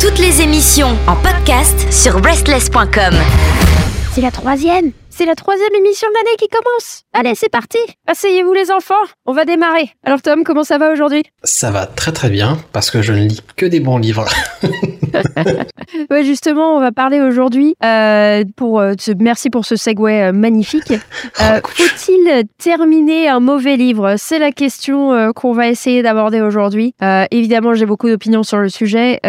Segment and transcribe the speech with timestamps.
[0.00, 3.14] Toutes les émissions en podcast sur breastless.com.
[4.12, 7.04] C'est la troisième c'est la troisième émission de l'année qui commence.
[7.12, 7.78] Allez, c'est parti.
[8.08, 8.94] Asseyez-vous les enfants,
[9.26, 9.90] on va démarrer.
[10.04, 11.22] Alors Tom, comment ça va aujourd'hui?
[11.44, 14.26] Ça va très très bien parce que je ne lis que des bons livres.
[16.10, 20.92] ouais, justement, on va parler aujourd'hui euh, pour euh, merci pour ce segway euh, magnifique.
[21.40, 24.14] Euh, Faut-il terminer un mauvais livre?
[24.18, 26.94] C'est la question euh, qu'on va essayer d'aborder aujourd'hui.
[27.30, 29.20] Évidemment, j'ai beaucoup d'opinions sur le sujet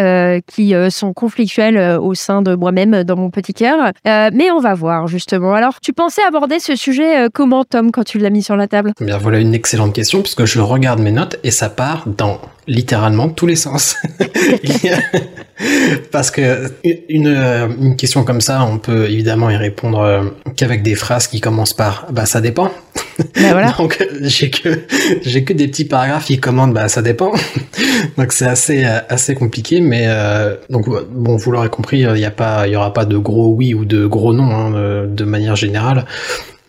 [0.46, 5.08] qui sont conflictuelles au sein de moi-même dans mon petit cœur, mais on va voir
[5.08, 5.54] justement.
[5.54, 8.68] Alors tu pensais aborder ce sujet euh, comment, Tom, quand tu l'as mis sur la
[8.68, 8.92] table?
[9.00, 12.40] Eh Bien, voilà une excellente question, puisque je regarde mes notes et ça part dans
[12.66, 13.96] littéralement tous les sens.
[16.12, 17.28] Parce que une,
[17.80, 20.24] une, question comme ça, on peut évidemment y répondre euh,
[20.56, 22.70] qu'avec des phrases qui commencent par bah ça dépend.
[23.18, 23.72] Bah voilà.
[23.72, 24.80] Donc j'ai que
[25.22, 27.32] j'ai que des petits paragraphes qui commandent bah ça dépend.
[28.18, 32.30] donc c'est assez assez compliqué, mais euh, donc bon vous l'aurez compris, il y a
[32.30, 35.56] pas il y aura pas de gros oui ou de gros non hein, de manière
[35.56, 36.04] générale.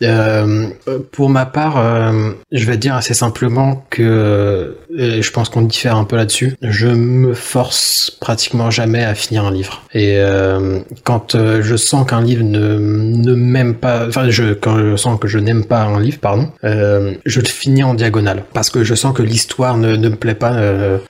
[0.04, 0.68] Euh,
[1.12, 6.04] pour ma part, euh, je vais dire assez simplement que je pense qu'on diffère un
[6.04, 6.56] peu là-dessus.
[6.62, 9.84] Je me force pratiquement jamais à finir un livre.
[9.94, 14.78] Et euh, quand euh, je sens qu'un livre ne, ne m'aime pas, enfin, je, quand
[14.78, 18.44] je sens que je n'aime pas un livre, pardon, euh, je le finis en diagonale
[18.54, 20.54] parce que je sens que l'histoire ne, ne me plaît pas.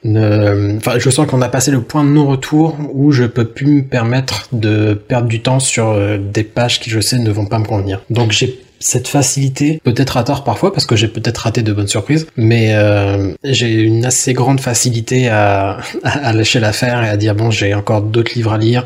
[0.04, 3.68] ne, enfin, je sens qu'on a passé le point de non-retour où je peux plus
[3.68, 7.60] me permettre de perdre du temps sur des pages qui je sais ne vont pas
[7.60, 8.02] me convenir.
[8.10, 11.88] Donc j'ai cette facilité, peut-être à tort parfois parce que j'ai peut-être raté de bonnes
[11.88, 17.36] surprises, mais euh, j'ai une assez grande facilité à, à, lâcher l'affaire et à dire
[17.36, 18.86] bon j'ai encore d'autres livres à lire,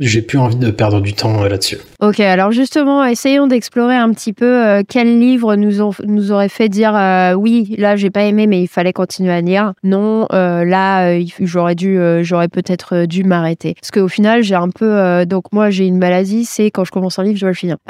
[0.00, 1.78] j'ai plus envie de perdre du temps euh, là-dessus.
[2.00, 6.48] Ok, alors justement essayons d'explorer un petit peu euh, quel livre nous ont, nous aurait
[6.48, 10.26] fait dire euh, oui là j'ai pas aimé mais il fallait continuer à lire, non
[10.30, 15.70] là j'aurais dû j'aurais peut-être dû m'arrêter parce qu'au final j'ai un peu donc moi
[15.70, 17.76] j'ai une maladie c'est quand je commence un livre je dois le finir.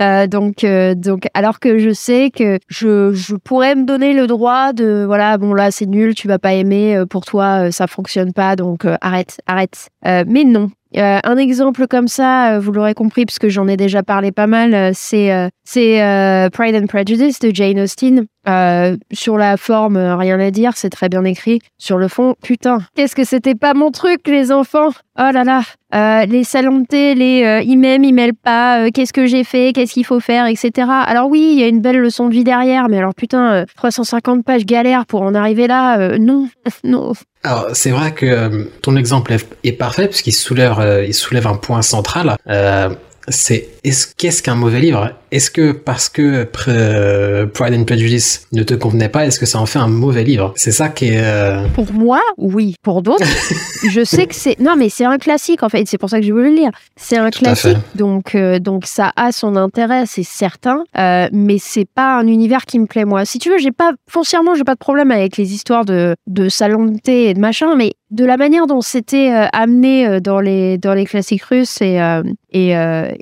[0.00, 4.26] Euh, donc, euh, donc, alors que je sais que je, je pourrais me donner le
[4.26, 7.86] droit de, voilà, bon là c'est nul, tu vas pas aimer, euh, pour toi ça
[7.86, 9.88] fonctionne pas, donc arrête, arrête.
[10.04, 14.02] mais non, euh, un exemple comme ça, vous l'aurez compris parce que j'en ai déjà
[14.02, 18.26] parlé pas mal, c'est c'est Pride and Prejudice de Jane Austen.
[19.12, 21.60] Sur la forme, rien à dire, c'est très bien écrit.
[21.78, 24.90] Sur le fond, putain, qu'est-ce que c'était pas mon truc, les enfants?
[25.18, 25.62] Oh là là,
[25.94, 29.24] euh, les salons de thé, les euh, ils m'aiment, ils m'aiment pas, euh, qu'est-ce que
[29.24, 30.88] j'ai fait, qu'est-ce qu'il faut faire, etc.
[31.06, 34.44] Alors oui, il y a une belle leçon de vie derrière, mais alors putain, 350
[34.44, 36.48] pages galère pour en arriver là, non,
[36.84, 37.12] non.
[37.44, 42.36] Alors c'est vrai que ton exemple est, parfait puisqu'il soulève, il soulève un point central
[43.28, 45.12] c'est est-ce qu'est-ce qu'un mauvais livre?
[45.30, 49.58] Est-ce que parce que euh, Pride and Prejudice ne te convenait pas, est-ce que ça
[49.58, 50.52] en fait un mauvais livre?
[50.56, 51.20] C'est ça qui est.
[51.20, 52.74] Euh, Pour moi, oui.
[52.82, 53.26] Pour d'autres,
[53.88, 54.58] je sais que c'est.
[54.60, 55.86] Non, mais c'est un classique en fait.
[55.86, 56.70] C'est pour ça que je veux le lire.
[56.96, 60.84] C'est un classique, donc euh, donc ça a son intérêt, c'est certain.
[60.94, 63.24] mais c'est pas un univers qui me plaît moi.
[63.24, 66.48] Si tu veux, j'ai pas foncièrement, j'ai pas de problème avec les histoires de de
[66.48, 70.78] salon de thé et de machin, mais de la manière dont c'était amené dans les
[70.78, 71.98] dans les classiques russes et
[72.52, 72.70] et,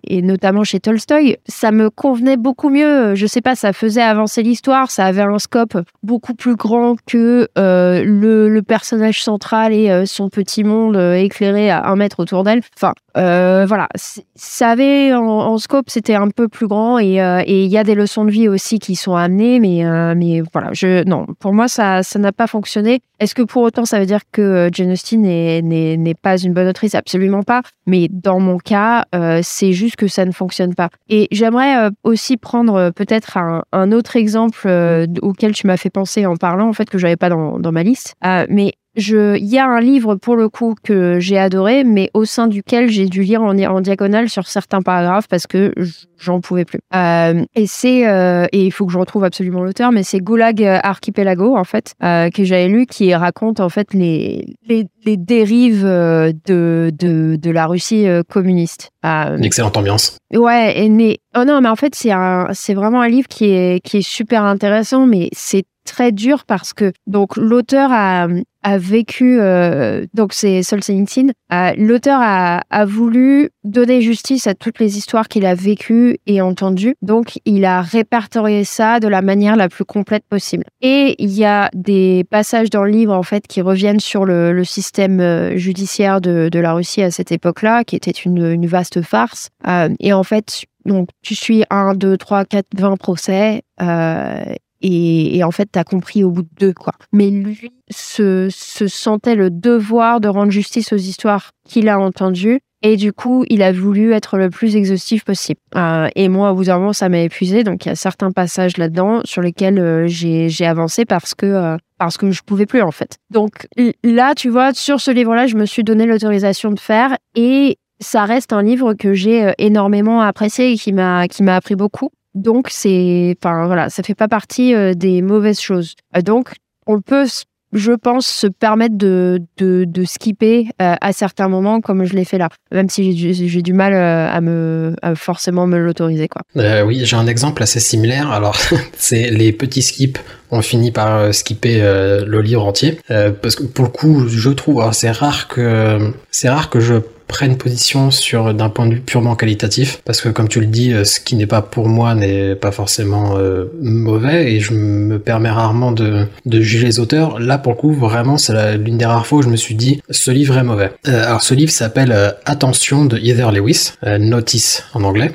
[0.05, 3.15] et notamment chez Tolstoy, ça me convenait beaucoup mieux.
[3.15, 7.49] Je sais pas, ça faisait avancer l'histoire, ça avait un scope beaucoup plus grand que
[7.59, 12.45] euh, le, personnage central et euh, son petit monde euh, éclairé à un mètre autour
[12.45, 12.63] d'elle.
[12.77, 13.89] Enfin, euh, voilà,
[14.35, 18.25] ça avait en, scope, c'était un peu plus grand et il y a des leçons
[18.25, 19.85] de vie aussi qui sont amenées, mais
[20.17, 23.01] mais voilà, je non, pour moi ça n'a pas fonctionné.
[23.21, 26.95] Est-ce que pour autant ça veut dire que Jane Austen n'est pas une bonne autrice
[26.95, 27.63] Absolument pas.
[27.87, 29.05] Mais dans mon cas,
[29.43, 30.91] c'est juste que ça ne fonctionne pas.
[31.09, 35.91] Et j'aimerais euh, aussi prendre euh, peut-être un, autre exemple euh, auquel tu m'as fait
[35.91, 38.15] penser en parlant, en fait, que j'avais pas dans, dans ma liste.
[38.49, 42.47] mais il y a un livre pour le coup que j'ai adoré, mais au sein
[42.47, 45.73] duquel j'ai dû lire en, en, diagonale sur certains paragraphes parce que
[46.19, 46.81] j'en pouvais plus.
[46.95, 50.63] Euh, et c'est euh, et il faut que je retrouve absolument l'auteur, mais c'est Gulag
[50.63, 55.85] Archipelago en fait euh, que j'avais lu qui raconte en fait les les, les dérives
[55.85, 58.91] de, de de la Russie communiste.
[59.03, 60.19] Une excellente ambiance.
[60.33, 63.47] Ouais, et mais oh non, mais en fait c'est un c'est vraiment un livre qui
[63.47, 68.27] est qui est super intéressant, mais c'est très dur parce que donc l'auteur a,
[68.63, 74.79] a vécu euh, donc c'est Solzhenitsyn euh, l'auteur a, a voulu donner justice à toutes
[74.79, 76.95] les histoires qu'il a vécues et entendues.
[77.03, 80.65] Donc il a répertorié ça de la manière la plus complète possible.
[80.81, 84.53] Et il y a des passages dans le livre en fait qui reviennent sur le,
[84.53, 88.67] le système euh, judiciaire de, de, la Russie à cette époque-là qui était une, une
[88.67, 89.51] vaste farce.
[89.67, 94.45] Euh, et en fait donc tu suis un, deux, trois, quatre, vingt procès euh,
[94.87, 96.93] et, en fait, t'as compris au bout de deux, quoi.
[97.11, 102.61] Mais lui se, se sentait le devoir de rendre justice aux histoires qu'il a entendues
[102.87, 105.59] et du coup, il a voulu être le plus exhaustif possible.
[105.75, 107.65] Euh, et moi, au bout d'un moment, ça m'a épuisé.
[107.65, 111.77] Donc, il y a certains passages là-dedans sur lesquels euh, j'ai avancé parce que euh,
[111.97, 113.17] parce que je pouvais plus en fait.
[113.31, 113.67] Donc
[114.03, 118.27] là, tu vois, sur ce livre-là, je me suis donné l'autorisation de faire et ça
[118.27, 121.27] reste un livre que j'ai énormément apprécié et qui m'a
[121.57, 122.11] appris beaucoup.
[122.35, 125.95] Donc c'est, enfin voilà, ça fait pas partie des mauvaises choses.
[126.23, 126.55] donc
[126.87, 127.27] on peut
[127.75, 132.25] je pense, se permettre de, de, de skipper euh, à certains moments comme je l'ai
[132.25, 136.29] fait là, même si j'ai du mal euh, à me forcément me l'autoriser.
[136.29, 136.43] quoi.
[136.57, 138.31] Euh, oui, j'ai un exemple assez similaire.
[138.31, 138.57] Alors,
[138.97, 140.19] c'est les petits skips
[140.51, 145.11] on finit par skipper le livre entier parce que pour le coup je trouve c'est
[145.11, 146.95] rare que c'est rare que je
[147.27, 150.93] prenne position sur d'un point de vue purement qualitatif parce que comme tu le dis
[150.93, 155.19] euh, ce qui n'est pas pour moi n'est pas forcément euh, mauvais et je me
[155.19, 157.39] permets rarement de, juger les auteurs.
[157.39, 160.03] Là pour le coup vraiment c'est l'une des rares fois où je me suis dit
[160.11, 160.93] ce livre est mauvais.
[161.09, 165.33] Euh, alors ce livre s'appelle Attention de Heather Lewis Notice en anglais.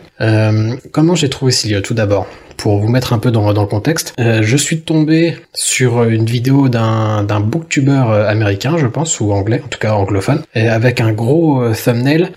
[0.91, 2.27] Comment j'ai trouvé ce livre tout d'abord?
[2.59, 6.67] Pour vous mettre un peu dans, le contexte, euh, je suis tombé sur une vidéo
[6.67, 11.63] d'un, booktuber euh, américain, je pense, ou anglais, en tout cas anglophone, avec un gros
[11.63, 12.29] euh, thumbnail.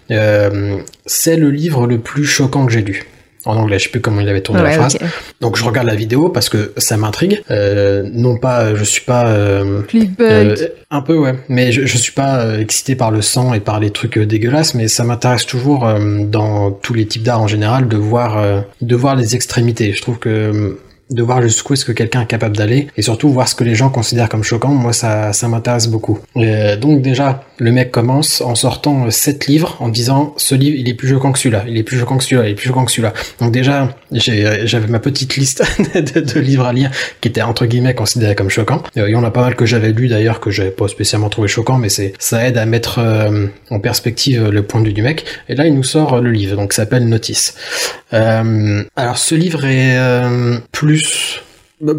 [1.06, 3.04] c'est le livre le plus choquant que j'ai lu
[3.44, 4.98] en anglais, je sais plus comment il avait tourné la phrase.
[5.40, 7.42] Donc je regarde la vidéo parce que ça m'intrigue.
[7.50, 9.82] Euh, non pas, je suis pas euh,
[10.20, 10.56] euh
[10.90, 13.80] un peu ouais, mais je, je suis pas euh, excité par le sang et par
[13.80, 15.88] les trucs dégueulasses, mais ça m'intéresse toujours
[16.26, 19.92] dans tous les types d'art en général de voir de voir les extrémités.
[19.92, 20.78] Je trouve que
[21.12, 23.74] de voir jusqu'où est-ce que quelqu'un est capable d'aller et surtout voir ce que les
[23.74, 24.74] gens considèrent comme choquant.
[24.74, 26.18] Moi, ça, ça m'intéresse beaucoup.
[26.34, 30.94] donc déjà, le mec commence en sortant sept livres en disant ce livre, il est
[30.94, 32.90] plus choquant que celui-là, il est plus choquant que celui-là, il est plus choquant que
[32.90, 33.12] celui-là.
[33.40, 35.62] Donc déjà, j'avais ma petite liste
[35.94, 38.82] de, livres à lire qui étaient entre guillemets considérés comme choquants.
[38.96, 41.48] Il y en a pas mal que j'avais lu d'ailleurs que j'avais pas spécialement trouvé
[41.48, 45.02] choquant, mais c'est ça aide à mettre euh, en perspective le point de vue du
[45.02, 45.24] mec.
[45.48, 47.54] Et là, il nous sort le livre, donc s'appelle Notice.
[48.12, 51.01] Euh, alors ce livre est euh, plus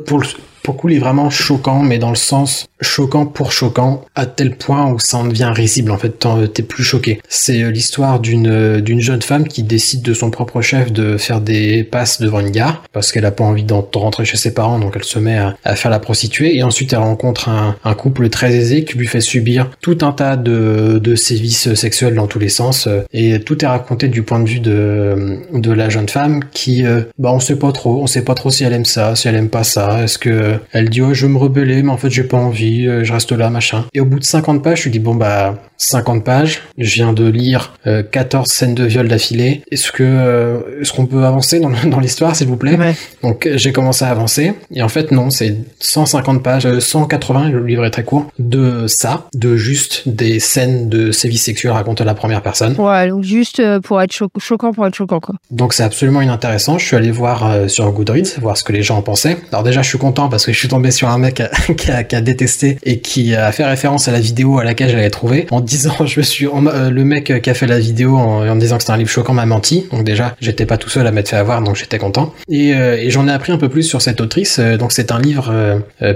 [0.05, 0.27] pour le,
[0.63, 4.55] pour coup, il est vraiment choquant, mais dans le sens choquant pour choquant, à tel
[4.55, 5.91] point où ça en devient risible.
[5.91, 7.21] En fait, t'es plus choqué.
[7.29, 11.17] C'est euh, l'histoire d'une euh, d'une jeune femme qui décide de son propre chef de
[11.17, 14.53] faire des passes devant une gare parce qu'elle a pas envie de rentrer chez ses
[14.53, 16.57] parents, donc elle se met à, faire la prostituée.
[16.57, 20.11] Et ensuite, elle rencontre un, un, couple très aisé qui lui fait subir tout un
[20.11, 22.87] tas de, de sévices sexuels dans tous les sens.
[23.13, 27.01] Et tout est raconté du point de vue de de la jeune femme qui, euh,
[27.17, 29.35] bah, on sait pas trop, on sait pas trop si elle aime ça, si elle
[29.35, 30.03] aime pas ça.
[30.03, 32.87] Est-ce que elle dit ouais je veux me rebeller mais en fait j'ai pas envie,
[32.87, 33.85] euh, je reste là machin.
[33.93, 37.13] Et au bout de 50 pages je lui dis bon bah 50 pages, je viens
[37.13, 37.73] de lire
[38.11, 39.63] 14 euh, scènes de viol d'affilée.
[39.71, 42.77] Est-ce que euh, est-ce qu'on peut avancer dans, dans l'histoire s'il vous plaît?
[43.21, 47.85] Donc j'ai commencé à avancer et en fait non c'est 150 pages, 180 le livre
[47.85, 52.15] est très court de ça, de juste des scènes de sévices sexuels racontées à la
[52.15, 52.75] première personne.
[52.77, 55.35] Ouais donc juste pour être choquant pour être choquant quoi.
[55.51, 56.77] Donc c'est absolument inintéressant.
[56.77, 59.37] Je suis allé voir sur Goodreads voir ce que les gens en pensaient.
[59.51, 61.41] Alors déjà je suis content parce que je suis tombé sur un mec
[61.77, 65.47] qui a, détesté et qui a fait référence à la vidéo à laquelle j'avais trouvé.
[65.51, 68.55] En disant je me suis euh, le mec qui a fait la vidéo en, en
[68.55, 69.87] disant que c'était un livre choquant m'a menti.
[69.91, 72.33] Donc déjà j'étais pas tout seul à m'être fait avoir donc j'étais content.
[72.49, 74.59] Et, euh, j'en ai appris un peu plus sur cette autrice.
[74.59, 75.53] Euh, donc c'est un livre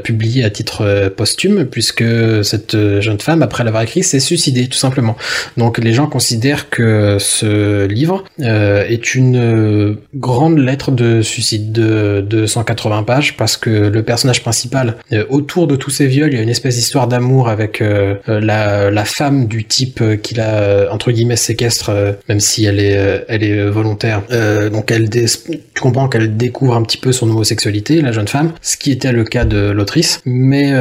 [0.03, 2.03] publié à titre posthume puisque
[2.43, 5.15] cette jeune femme après l'avoir écrit s'est suicidée tout simplement.
[5.57, 12.45] Donc les gens considèrent que ce livre est une grande lettre de suicide de, de
[12.45, 14.95] 180 pages parce que le personnage principal.
[15.11, 18.15] Euh, autour de tous ces viols, il y a une espèce d'histoire d'amour avec euh,
[18.29, 23.25] euh, la, la, femme du type qu'il a entre guillemets séquestre, même si elle est
[23.27, 24.21] elle est volontaire.
[24.71, 28.77] donc elle tu comprends qu'elle découvre un petit peu son homosexualité, la jeune femme, ce
[28.77, 30.73] qui était le cas de l'autrice, mais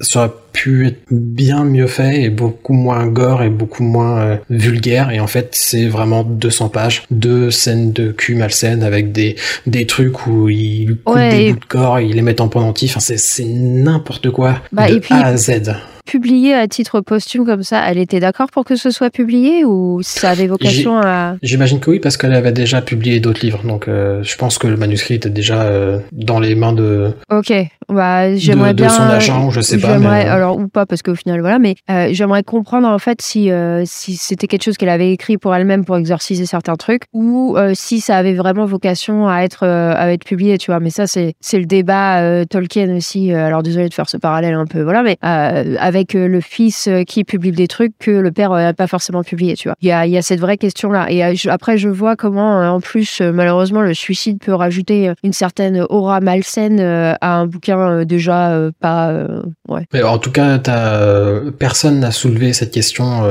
[0.00, 5.10] ça pu être bien mieux fait et beaucoup moins gore et beaucoup moins euh, vulgaire.
[5.10, 9.36] Et en fait c'est vraiment 200 pages de scènes de cul malsaines avec des
[9.66, 12.96] des trucs où il coupe des bouts de corps et il les met en pendentif.
[12.96, 15.74] Enfin c'est n'importe quoi bah, de A à Z
[16.06, 20.00] publié à titre posthume comme ça, elle était d'accord pour que ce soit publié ou
[20.02, 21.36] ça avait vocation à...
[21.42, 23.62] J'imagine que oui, parce qu'elle avait déjà publié d'autres livres.
[23.64, 27.12] Donc euh, je pense que le manuscrit était déjà euh, dans les mains de...
[27.30, 27.52] Ok,
[27.88, 28.86] bah, j'aimerais bien...
[28.86, 29.98] De son agent, je sais pas.
[29.98, 30.06] Mais...
[30.06, 31.74] Euh, alors, ou pas, parce qu'au final, voilà, mais
[32.12, 33.50] j'aimerais comprendre en fait si,
[33.84, 38.00] si c'était quelque chose qu'elle avait écrit pour elle-même pour exorciser certains trucs ou si
[38.00, 40.80] ça avait vraiment vocation à être, à être publié, tu vois.
[40.80, 43.32] Mais ça, c'est le débat Tolkien aussi.
[43.32, 47.24] alors désolé de faire ce parallèle un peu, voilà, mais avec avec le fils qui
[47.24, 49.76] publie des trucs que le père n'a pas forcément publié, tu vois.
[49.80, 51.06] Il y a, cette vraie question-là.
[51.10, 56.20] Et après, je vois comment, en plus, malheureusement, le suicide peut rajouter une certaine aura
[56.20, 59.26] malsaine à un bouquin déjà pas...
[59.68, 60.02] ouais.
[60.02, 63.22] En tout cas, as, personne n'a soulevé cette question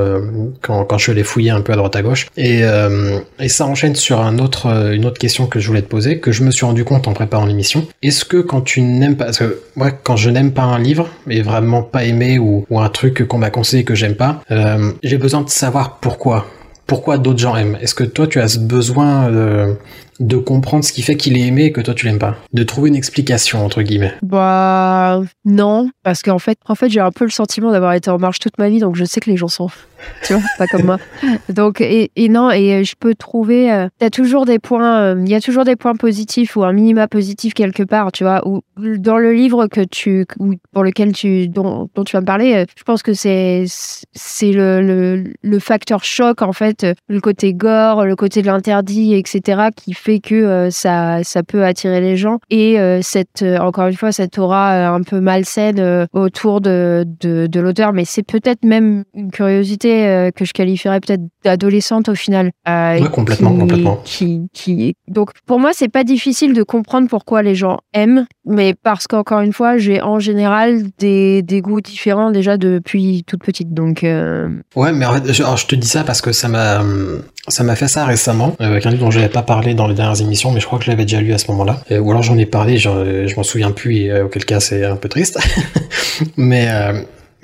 [0.62, 2.27] quand, je l'ai fouillé un peu à droite à gauche.
[2.38, 2.62] Et,
[3.39, 6.31] et ça enchaîne sur un autre, une autre question que je voulais te poser, que
[6.31, 7.86] je me suis rendu compte en préparant l'émission.
[8.01, 11.10] Est-ce que quand tu n'aimes pas, parce que moi, quand je n'aime pas un livre,
[11.25, 14.92] mais vraiment pas aimé ou, ou un truc qu'on m'a conseillé que j'aime pas, euh,
[15.04, 16.46] j'ai besoin de savoir pourquoi.
[16.88, 17.78] Pourquoi d'autres gens aiment?
[17.82, 19.76] Est-ce que toi tu as ce besoin de,
[20.20, 22.36] de comprendre ce qui fait qu'il est aimé et que toi tu l'aimes pas?
[22.54, 24.14] De trouver une explication entre guillemets.
[24.22, 28.20] Bah non, parce qu'en fait, en fait j'ai un peu le sentiment d'avoir été en
[28.20, 29.68] marche toute ma vie, donc je sais que les gens sont
[30.26, 30.98] tu vois, pas comme moi.
[31.50, 35.42] Donc, et, non, et je peux trouver, euh, toujours des points, euh, il y a
[35.42, 39.34] toujours des points positifs ou un minima positif quelque part, tu vois, ou dans le
[39.34, 42.84] livre que tu, ou pour lequel tu, dont, dont tu vas me parler, euh, je
[42.84, 48.16] pense que c'est, c'est le, le, le, facteur choc, en fait, le côté gore, le
[48.16, 52.40] côté de l'interdit, etc., qui fait que ça, ça peut attirer les gens.
[52.50, 58.06] Et cette, encore une fois, cette aura un peu malsaine autour de, de l'auteur, mais
[58.06, 62.52] c'est peut-être même une curiosité euh, que je qualifierais peut-être d'adolescente au final.
[62.68, 64.02] Euh, complètement, complètement.
[64.04, 69.08] Qui, Donc pour moi, c'est pas difficile de comprendre pourquoi les gens aiment, mais parce
[69.08, 73.74] qu'encore une fois, j'ai en général des, des, goûts différents déjà depuis toute petite.
[73.74, 76.84] Donc euh, ouais, mais en fait, je, je te dis ça parce que ça m'a
[77.48, 79.96] ça m'a fait ça récemment avec un livre dont je n'avais pas parlé dans les
[79.96, 81.82] dernières émissions, mais je crois que je l'avais déjà lu à ce moment-là.
[82.00, 84.96] ou alors j'en ai parlé, je, je m'en souviens plus, et auquel cas c'est un
[84.96, 85.40] peu triste.
[86.38, 86.68] mais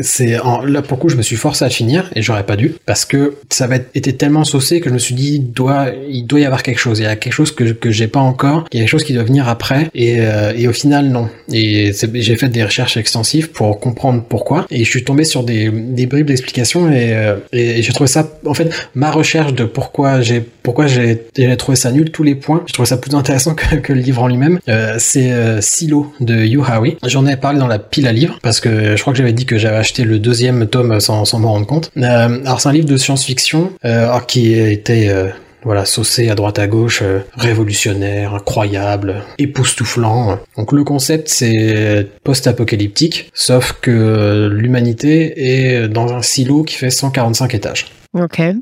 [0.02, 2.74] c'est là pour le coup je me suis forcé à finir et j'aurais pas dû
[2.86, 5.88] parce que ça va être été tellement saucé que je me suis dit il doit
[6.10, 7.00] il doit y avoir quelque chose.
[7.00, 8.66] Il y a quelque chose que que j'ai pas encore.
[8.72, 11.30] Il y a quelque chose qui doit venir après et, euh, et au final non.
[11.52, 15.70] Et j'ai fait des recherches extensives pour comprendre pourquoi et je suis tombé sur des,
[15.70, 20.22] des bribes d'explications et, euh, et j'ai trouvé ça en fait ma recherche de pourquoi
[20.22, 21.18] j'ai pourquoi j'ai
[21.58, 24.22] trouvé ça nul tous les points je trouvais ça plus intéressant que, que le livre
[24.22, 25.32] en lui-même euh, c'est
[25.62, 29.02] Silo de Yu Hawi j'en ai parlé dans la pile à livres parce que je
[29.02, 31.92] crois que j'avais dit que j'avais acheté le deuxième tome sans, m'en rendre compte.
[31.98, 35.28] Euh, alors c'est un livre de science-fiction euh, qui été euh,
[35.64, 37.04] voilà, saucé à droite à gauche,
[37.36, 40.40] révolutionnaire, incroyable, époustouflant.
[40.58, 47.54] Donc le concept c'est post-apocalyptique, sauf que l'humanité est dans un silo qui fait 145
[47.54, 47.88] étages.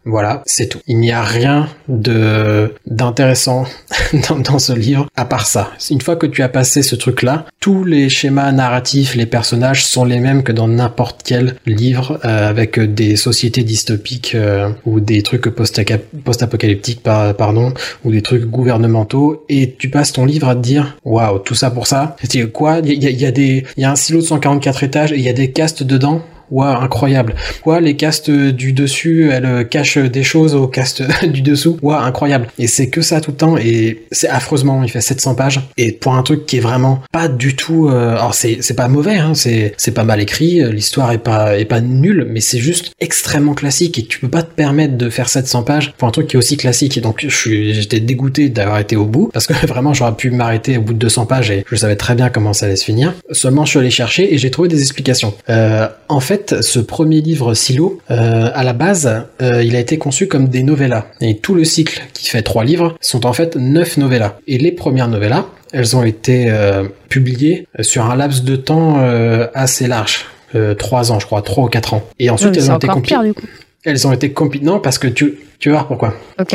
[0.06, 0.80] Voilà, c'est tout.
[0.86, 3.66] Il n'y a rien de d'intéressant
[4.30, 5.72] dans, dans, ce livre à part ça.
[5.90, 10.06] Une fois que tu as passé ce truc-là, tous les schémas narratifs, les personnages sont
[10.06, 15.24] les mêmes que dans n'importe quel livre euh, avec des sociétés dystopiques euh, ou des
[15.24, 17.74] trucs post-apocalyptiques, pardon,
[18.06, 19.46] ou des trucs gouvernementaux.
[19.50, 22.16] Et tu passes ton livre à te dire, waouh, tout ça pour ça.
[22.24, 22.82] C'est quoi?
[22.84, 25.24] Il y y a des, il y a un silo de 144 étages et il
[25.24, 26.22] y a des castes dedans?
[26.52, 27.36] Waouh, incroyable.
[27.66, 31.78] Waouh, les castes du dessus, elles cachent des choses aux castes du dessous.
[31.82, 32.48] Waouh, incroyable.
[32.58, 34.84] Et c'est que ça tout le temps et c'est affreusement.
[34.84, 37.90] Il fait 700 pages et pour un truc qui est vraiment pas du tout.
[37.90, 38.12] Euh...
[38.12, 40.62] Alors c'est pas mauvais, hein, c'est pas mal écrit.
[40.72, 44.44] L'histoire est pas est pas nulle, mais c'est juste extrêmement classique et tu peux pas
[44.44, 46.98] te permettre de faire 700 pages pour un truc qui est aussi classique.
[46.98, 50.82] Et donc j'étais dégoûté d'avoir été au bout parce que vraiment j'aurais pu m'arrêter au
[50.82, 53.14] bout de 200 pages et je savais très bien comment ça allait se finir.
[53.32, 55.34] Seulement je suis allé chercher et j'ai trouvé des explications.
[55.50, 59.98] Euh, en fait ce premier livre Silo, euh, à la base, euh, il a été
[59.98, 61.06] conçu comme des novellas.
[61.22, 64.38] Et tout le cycle, qui fait trois livres, sont en fait neuf novellas.
[64.48, 68.98] Et les premières novellas, elles ont été euh, publiées sur un laps de temps
[69.54, 70.26] assez large.
[70.78, 72.04] trois ans, je crois, trois ou quatre ans.
[72.18, 72.88] Et ensuite, elles, ont été
[73.84, 74.34] elles ont été.
[74.62, 76.14] Non, parce que tu, tu vas voir pourquoi.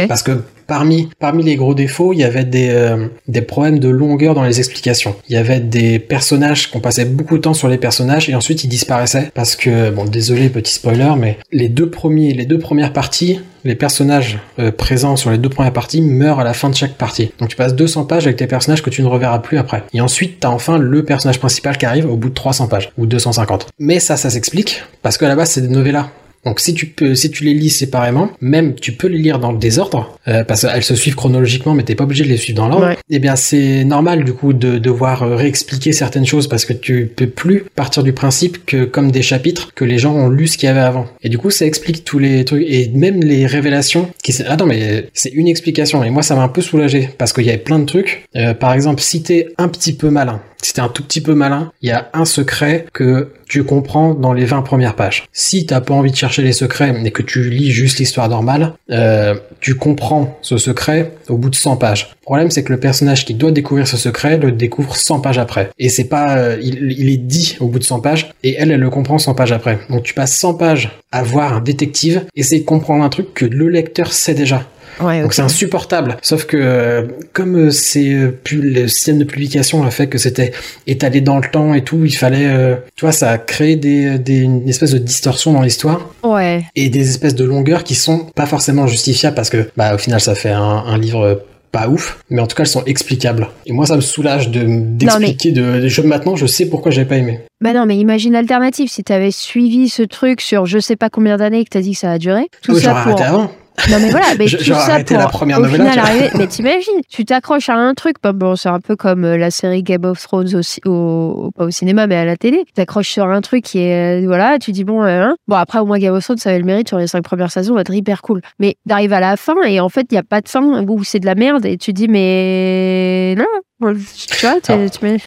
[0.08, 3.88] Parce que Parmi, parmi les gros défauts, il y avait des, euh, des problèmes de
[3.88, 5.14] longueur dans les explications.
[5.28, 8.64] Il y avait des personnages qu'on passait beaucoup de temps sur les personnages et ensuite
[8.64, 12.92] ils disparaissaient parce que, bon, désolé, petit spoiler, mais les deux premiers, les deux premières
[12.92, 16.74] parties, les personnages euh, présents sur les deux premières parties meurent à la fin de
[16.74, 17.30] chaque partie.
[17.38, 19.82] Donc tu passes 200 pages avec tes personnages que tu ne reverras plus après.
[19.92, 23.06] Et ensuite, t'as enfin le personnage principal qui arrive au bout de 300 pages ou
[23.06, 23.68] 250.
[23.78, 26.08] Mais ça, ça s'explique parce qu'à la base, c'est des novellas.
[26.44, 29.52] Donc si tu peux, si tu les lis séparément, même tu peux les lire dans
[29.52, 32.58] le désordre, euh, parce qu'elles se suivent chronologiquement, mais t'es pas obligé de les suivre
[32.58, 32.94] dans l'ordre.
[33.10, 37.10] Eh bien c'est normal du coup de devoir euh, réexpliquer certaines choses parce que tu
[37.14, 40.58] peux plus partir du principe que comme des chapitres que les gens ont lu ce
[40.58, 41.06] qu'il y avait avant.
[41.22, 44.10] Et du coup ça explique tous les trucs et même les révélations.
[44.22, 47.32] Qui ah non mais c'est une explication et moi ça m'a un peu soulagé parce
[47.32, 48.26] qu'il y avait plein de trucs.
[48.36, 51.34] Euh, par exemple si t'es un petit peu malin, si t'es un tout petit peu
[51.34, 55.26] malin, il y a un secret que tu comprends dans les 20 premières pages.
[55.32, 58.72] Si t'as pas envie de chercher les secrets et que tu lis juste l'histoire normale,
[58.90, 62.10] euh, tu comprends ce secret au bout de 100 pages.
[62.22, 65.38] Le problème, c'est que le personnage qui doit découvrir ce secret le découvre 100 pages
[65.38, 65.70] après.
[65.78, 68.70] Et c'est pas, euh, il, il, est dit au bout de 100 pages, et elle,
[68.70, 69.78] elle le comprend 100 pages après.
[69.90, 73.44] Donc tu passes 100 pages à voir un détective essayer de comprendre un truc que
[73.44, 74.66] le lecteur sait déjà.
[75.00, 76.16] Donc c'est insupportable.
[76.22, 80.52] Sauf que euh, comme euh, c'est plus le système de publication a fait que c'était
[80.86, 82.48] étalé dans le temps et tout, il fallait,
[82.96, 86.10] tu vois, ça a créé des, des une espèce de distorsion dans l'histoire.
[86.22, 86.64] Ouais.
[86.76, 90.20] Et des espèces de longueurs qui sont pas forcément justifiables parce que, bah, au final,
[90.20, 91.42] ça fait un, un livre
[91.74, 93.48] pas ouf, mais en tout cas elles sont explicables.
[93.66, 97.16] Et moi ça me soulage de d'expliquer de, je, maintenant je sais pourquoi j'ai pas
[97.16, 97.40] aimé.
[97.60, 101.36] Bah non mais imagine l'alternative si t'avais suivi ce truc sur je sais pas combien
[101.36, 102.46] d'années que t'as dit que ça a duré.
[102.62, 103.20] Tout ça pour...
[103.20, 103.50] avant.
[103.90, 107.24] Non mais voilà, mais tout ça pour, la première au final arriver, mais t'imagines, tu
[107.24, 110.54] t'accroches à un truc, bon c'est un peu comme euh, la série Game of Thrones
[110.54, 113.80] aussi, au, pas au cinéma mais à la télé, tu t'accroches sur un truc qui
[113.80, 115.36] est, euh, voilà, tu dis bon, euh, hein.
[115.48, 117.50] bon après au moins Game of Thrones ça avait le mérite sur les cinq premières
[117.50, 120.22] saisons d'être hyper cool, mais d'arriver à la fin et en fait il y a
[120.22, 123.44] pas de fin où c'est de la merde et tu dis mais non,
[123.82, 124.54] tu vois,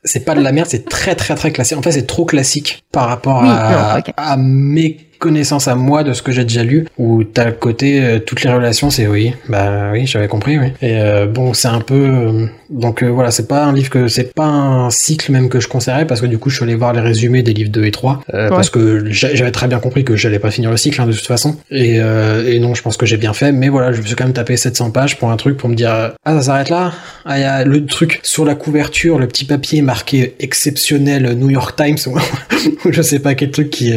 [0.04, 1.78] c'est pas de la merde, c'est très très très classique.
[1.78, 6.22] En fait, c'est trop classique par rapport à, à mes connaissance à moi de ce
[6.22, 9.92] que j'ai déjà lu, où t'as le côté euh, toutes les relations, c'est oui, bah
[9.92, 10.68] oui, j'avais compris, oui.
[10.82, 14.34] Et euh, bon, c'est un peu euh, donc voilà, c'est pas un livre que c'est
[14.34, 16.94] pas un cycle même que je conseillerais parce que du coup, je suis allé voir
[16.94, 20.40] les résumés des livres 2 et 3 parce que j'avais très bien compris que j'allais
[20.40, 21.56] pas finir le cycle hein, de toute façon.
[21.72, 24.26] Et, et non, je pense que j'ai bien fait, mais voilà, je me suis quand
[24.26, 26.92] même tapé 700 pages pour un truc pour me dire ah ça s'arrête là?
[27.26, 31.50] Ah il y a le truc sur la couverture, le petit papier marqué exceptionnel New
[31.50, 31.98] York Times
[32.86, 33.94] ou je sais pas quel truc qui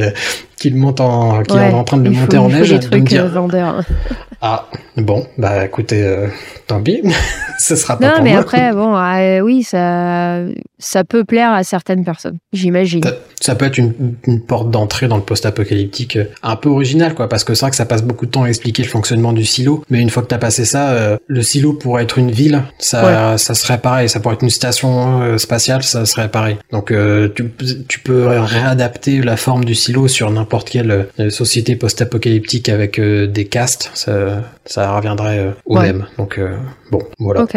[0.60, 2.70] qu'il monte en, qui est en train de le monter en neige.
[2.70, 3.26] Des trucs dire...
[3.26, 3.82] vendeurs.
[4.42, 4.66] Ah
[4.96, 6.28] bon, bah écoutez, euh,
[6.66, 7.02] tant pis,
[7.58, 10.38] ce sera pas non, mais après, bon, euh, oui, ça,
[10.78, 13.02] ça peut plaire à certaines personnes, j'imagine.
[13.38, 13.92] Ça, peut être une,
[14.26, 17.70] une porte d'entrée dans le post-apocalyptique euh, un peu original, quoi, parce que c'est vrai
[17.70, 20.22] que ça passe beaucoup de temps à expliquer le fonctionnement du silo, mais une fois
[20.22, 24.20] que t'as passé ça, le silo pourrait être une ville, ça, ça serait pareil, ça
[24.20, 26.56] pourrait être une station spatiale, ça serait pareil.
[26.72, 26.94] Donc
[27.34, 27.44] tu,
[27.88, 33.90] tu peux réadapter la forme du silo sur n'importe quelle société post-apocalyptique avec des castes,
[33.94, 34.29] ça,
[34.64, 36.06] ça reviendrait euh, au même.
[36.18, 36.56] Donc euh,
[36.90, 37.46] bon, voilà.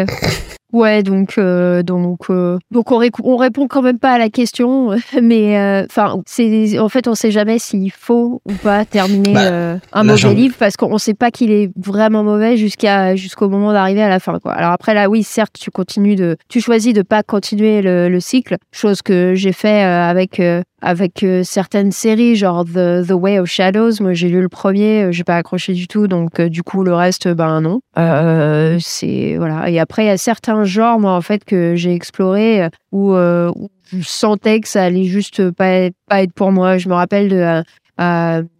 [0.71, 2.31] Ouais, donc euh, donc
[2.71, 4.89] donc on, on, répond quand même pas à la question,
[5.21, 10.03] mais enfin c'est en fait on sait jamais s'il faut ou pas terminer bah, un
[10.03, 14.09] mauvais livre parce qu'on sait pas qu'il est vraiment mauvais jusqu'à jusqu'au moment d'arriver à
[14.09, 14.53] la fin quoi.
[14.53, 18.19] Alors après là oui certes tu continues de tu choisis de pas continuer le, le
[18.19, 20.41] cycle, chose que j'ai fait avec
[20.83, 23.93] avec euh, certaines séries, genre The, The, Way of Shadows.
[24.01, 26.83] Moi, j'ai lu le premier, euh, j'ai pas accroché du tout, donc euh, du coup,
[26.83, 27.79] le reste, ben non.
[27.95, 29.69] c'est voilà.
[29.69, 33.69] Et après, il y a certains genres, moi, en fait, que j'ai exploré où, où,
[33.93, 36.77] je sentais que ça allait juste pas être, pas être pour moi.
[36.77, 37.63] Je me rappelle de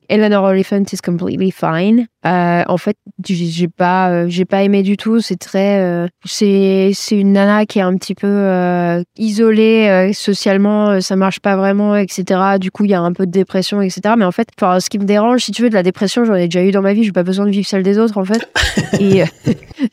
[0.10, 2.08] Eleanor Oliphant is completely fine.
[2.26, 2.96] Euh, en fait,
[3.28, 5.20] j'ai pas, euh, j'ai pas aimé du tout.
[5.20, 10.14] C'est très, euh, c'est, c'est une nana qui est un petit peu euh, isolée euh,
[10.14, 11.02] socialement.
[11.02, 12.58] Ça marche pas vraiment, etc.
[12.60, 14.16] Du coup, il y a un peu de dépression, etc.
[14.18, 16.48] Mais en fait, ce qui me dérange, si tu veux, de la dépression, j'en ai
[16.48, 17.04] déjà eu dans ma vie.
[17.04, 18.48] J'ai pas besoin de vivre celle des autres, en fait.
[19.00, 19.24] et,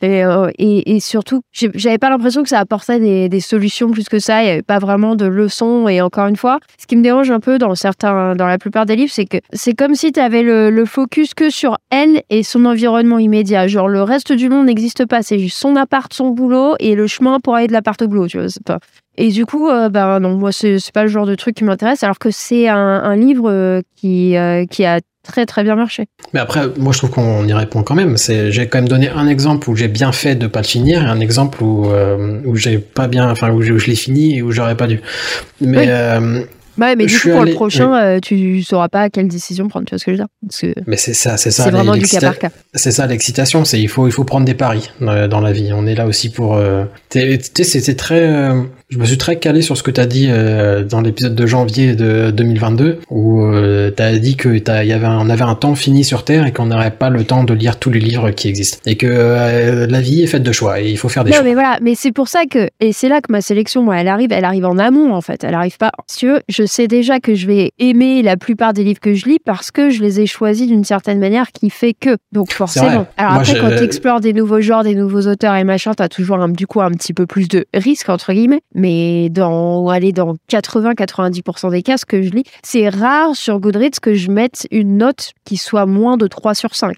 [0.01, 0.23] et,
[0.57, 4.41] et, et, surtout, j'avais pas l'impression que ça apportait des, des solutions plus que ça.
[4.43, 5.89] Il y avait pas vraiment de leçons.
[5.89, 8.85] Et encore une fois, ce qui me dérange un peu dans certains, dans la plupart
[8.85, 12.20] des livres, c'est que c'est comme si tu avais le, le focus que sur elle
[12.29, 13.67] et son environnement immédiat.
[13.67, 15.21] Genre, le reste du monde n'existe pas.
[15.21, 18.27] C'est juste son appart, son boulot et le chemin pour aller de l'appart au boulot,
[18.27, 18.47] tu vois.
[18.65, 18.79] Pas...
[19.17, 22.03] Et du coup, euh, bah, non, moi, c'est pas le genre de truc qui m'intéresse,
[22.03, 26.07] alors que c'est un, livre euh, qui, euh, qui a très très bien marché.
[26.33, 28.17] Mais après, moi je trouve qu'on y répond quand même.
[28.17, 31.05] J'ai quand même donné un exemple où j'ai bien fait de pas le finir et
[31.05, 31.87] un exemple où
[32.45, 34.99] où j'ai pas bien, enfin où je, l'ai fini et où j'aurais pas dû.
[35.59, 35.87] Mais
[36.77, 39.91] Ouais, mais du coup, pour le prochain, euh, tu sauras pas quelle décision prendre, tu
[39.91, 40.83] vois ce que je veux dire?
[40.87, 41.65] Mais c'est ça, c'est ça.
[41.65, 42.49] C'est vraiment du cas par cas.
[42.73, 45.71] C'est ça l'excitation, c'est il faut, il faut prendre des paris dans la vie.
[45.73, 46.55] On est là aussi pour.
[46.55, 46.85] Euh...
[47.09, 47.19] Tu
[47.63, 48.51] sais, c'est très.
[48.91, 51.45] Je me suis très calé sur ce que tu as dit euh, dans l'épisode de
[51.45, 55.75] janvier de 2022 où euh, tu as dit que y avait on avait un temps
[55.75, 58.49] fini sur Terre et qu'on n'aurait pas le temps de lire tous les livres qui
[58.49, 61.31] existent et que euh, la vie est faite de choix et il faut faire des
[61.31, 61.41] choix.
[61.41, 63.97] Non mais voilà, mais c'est pour ça que et c'est là que ma sélection moi
[63.97, 65.93] elle arrive, elle arrive en amont en fait, elle arrive pas.
[66.07, 69.39] Si je sais déjà que je vais aimer la plupart des livres que je lis
[69.39, 73.07] parce que je les ai choisis d'une certaine manière qui fait que donc forcément.
[73.15, 76.09] Alors après quand tu explores des nouveaux genres, des nouveaux auteurs et machin, tu as
[76.09, 80.11] toujours un, du coup un petit peu plus de risques entre guillemets mais dans, allez,
[80.11, 84.67] dans 80-90% des cas, ce que je lis, c'est rare sur Goodreads que je mette
[84.71, 86.95] une note qui soit moins de 3 sur 5.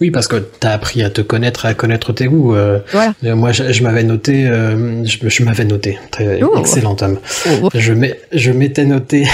[0.00, 2.54] Oui, parce que tu as appris à te connaître, à connaître tes goûts.
[2.54, 3.14] Euh, voilà.
[3.34, 6.58] moi, je, m'avais noté, euh, je, m'avais noté, très oh.
[6.58, 7.18] excellent homme.
[7.62, 7.70] Oh.
[7.74, 7.94] Je,
[8.32, 9.26] je m'étais noté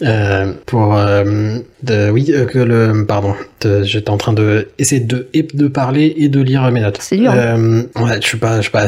[0.66, 0.96] pour,
[1.82, 3.34] de, oui, que le, pardon,
[3.82, 6.98] j'étais en train de essayer de, de parler et de lire mes notes.
[7.00, 7.32] C'est dur.
[7.32, 7.86] Hein.
[7.96, 8.86] ouais, je suis pas, je suis pas,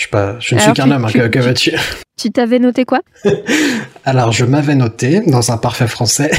[0.00, 1.72] je, suis pas, je ne suis qu'un homme, hein, que, que veux-tu
[2.20, 3.00] tu t'avais noté quoi?
[4.04, 6.30] Alors, je m'avais noté, dans un parfait français,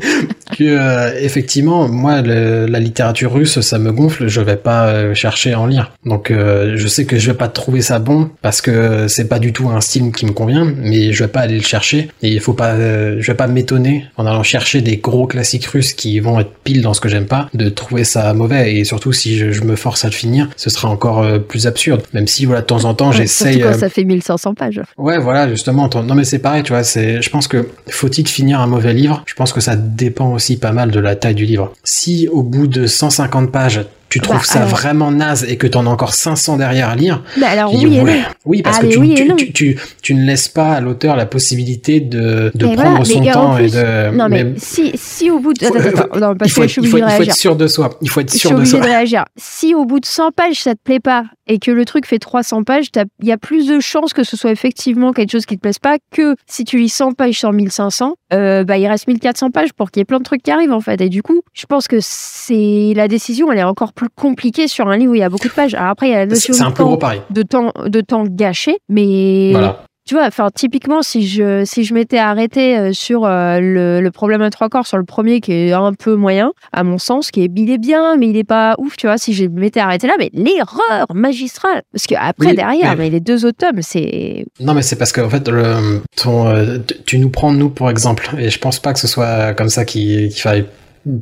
[0.68, 4.28] euh, effectivement, moi, la littérature russe, ça me gonfle.
[4.28, 5.92] Je vais pas euh, chercher à en lire.
[6.04, 9.38] Donc, euh, je sais que je vais pas trouver ça bon parce que c'est pas
[9.38, 12.08] du tout un style qui me convient, mais je vais pas aller le chercher.
[12.22, 15.92] Et il faut pas, je vais pas m'étonner en allant chercher des gros classiques russes
[15.92, 18.74] qui vont être pile dans ce que j'aime pas, de trouver ça mauvais.
[18.74, 22.02] Et surtout, si je, me force à le finir, ce sera encore plus absurde.
[22.14, 23.62] Même si, voilà, de temps en temps, j'essaye.
[23.78, 24.80] ça fait 1500 pages.
[24.96, 25.88] Ouais, voilà, justement.
[25.94, 26.82] Non, mais c'est pareil, tu vois.
[26.82, 29.22] C'est, je pense que faut-il finir un mauvais livre?
[29.26, 31.72] Je pense que ça dépend aussi pas mal de la taille du livre.
[31.84, 35.86] Si au bout de 150 pages, tu bah, trouves ça vraiment naze et que t'en
[35.86, 37.22] as encore 500 derrière à lire.
[37.36, 38.00] Bah alors oui,
[38.44, 42.66] oui, parce que tu, tu, tu, ne laisses pas à l'auteur la possibilité de, de
[42.66, 44.10] prendre son temps et de.
[44.14, 45.64] Non mais, si, si au bout de.
[45.64, 47.90] Attends, non, parce que je suis il faut, il faut être sûr de soi.
[48.02, 48.80] Il faut être sûr de soi.
[48.80, 49.24] De réagir.
[49.36, 52.18] Si au bout de 100 pages ça te plaît pas et que le truc fait
[52.18, 52.86] 300 pages,
[53.20, 55.78] il y a plus de chances que ce soit effectivement quelque chose qui te plaise
[55.78, 59.72] pas que si tu lis 100 pages sur 1500, euh, bah il reste 1400 pages
[59.72, 61.00] pour qu'il y ait plein de trucs qui arrivent en fait.
[61.00, 64.88] Et du coup, je pense que c'est la décision, elle est encore plus compliqué sur
[64.88, 65.74] un livre où il y a beaucoup de pages.
[65.74, 66.98] Alors après, il y a la notion de, temps,
[67.30, 69.52] de, temps, de temps gâché, mais
[70.10, 74.10] tu vois, enfin typiquement, si je si je m'étais arrêté euh, sur euh, le, le,
[74.10, 77.30] problème à trois corps, sur le premier qui est un peu moyen, à mon sens,
[77.30, 79.18] qui est il est bien, mais il est pas ouf, tu vois.
[79.18, 83.08] Si je m'étais arrêté là, mais l'erreur magistrale, parce que après derrière, mais...
[83.08, 84.46] les deux autres c'est.
[84.58, 88.30] Non, mais c'est parce qu'en fait, le, ton, euh, tu nous prends nous pour exemple,
[88.36, 90.64] et je pense pas que ce soit comme ça qu'il qu faille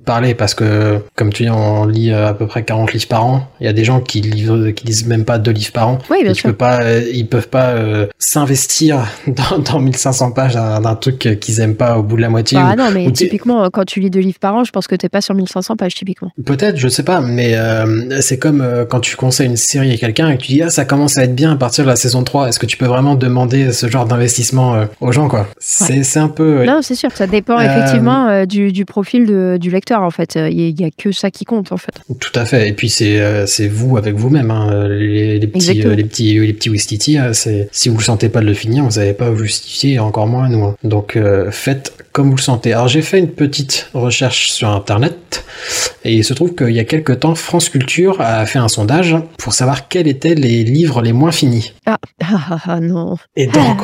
[0.04, 3.24] parler parce que, comme tu dis, on lit euh, à peu près 40 livres par
[3.24, 3.48] an.
[3.60, 5.98] Il y a des gens qui lisent, qui lisent même pas deux livres par an.
[6.10, 6.50] Oui, bien sûr.
[6.50, 11.60] Peux pas, euh, ils peuvent pas euh, s'investir dans, dans 1500 pages d'un truc qu'ils
[11.60, 12.58] aiment pas au bout de la moitié.
[12.60, 15.08] Ah non, mais typiquement, quand tu lis deux livres par an, je pense que t'es
[15.08, 16.30] pas sur 1500 pages, typiquement.
[16.44, 17.56] Peut-être, je sais pas, mais
[18.20, 20.84] c'est comme quand tu conseilles une série à quelqu'un et que tu dis, ah, ça
[20.84, 22.48] commence à être bien à partir de la saison 3.
[22.48, 25.46] Est-ce que tu peux vraiment demander ce genre d'investissement aux gens, quoi?
[25.58, 26.64] C'est un peu...
[26.64, 30.36] Non, c'est sûr, ça dépend effectivement du, du profil de, du lecteur en fait.
[30.36, 31.92] Il n'y a, que ça qui compte en fait.
[32.20, 32.68] Tout à fait.
[32.68, 34.50] Et puis c'est euh, c'est vous avec vous-même.
[34.50, 34.88] Hein.
[34.88, 38.40] Les, petits euh, les petits les petits Wistiti, hein, c'est si vous le sentez pas
[38.40, 40.64] de le finir, vous n'avez pas à vous justifier, encore moins nous.
[40.64, 40.76] Hein.
[40.84, 42.72] Donc euh, faites comme vous le sentez.
[42.72, 45.44] Alors j'ai fait une petite recherche sur internet
[46.04, 49.16] et il se trouve qu'il y a quelques temps, France Culture a fait un sondage
[49.38, 51.72] pour savoir quels étaient les livres les moins finis.
[51.86, 53.16] Ah, ah, ah non.
[53.36, 53.82] Et donc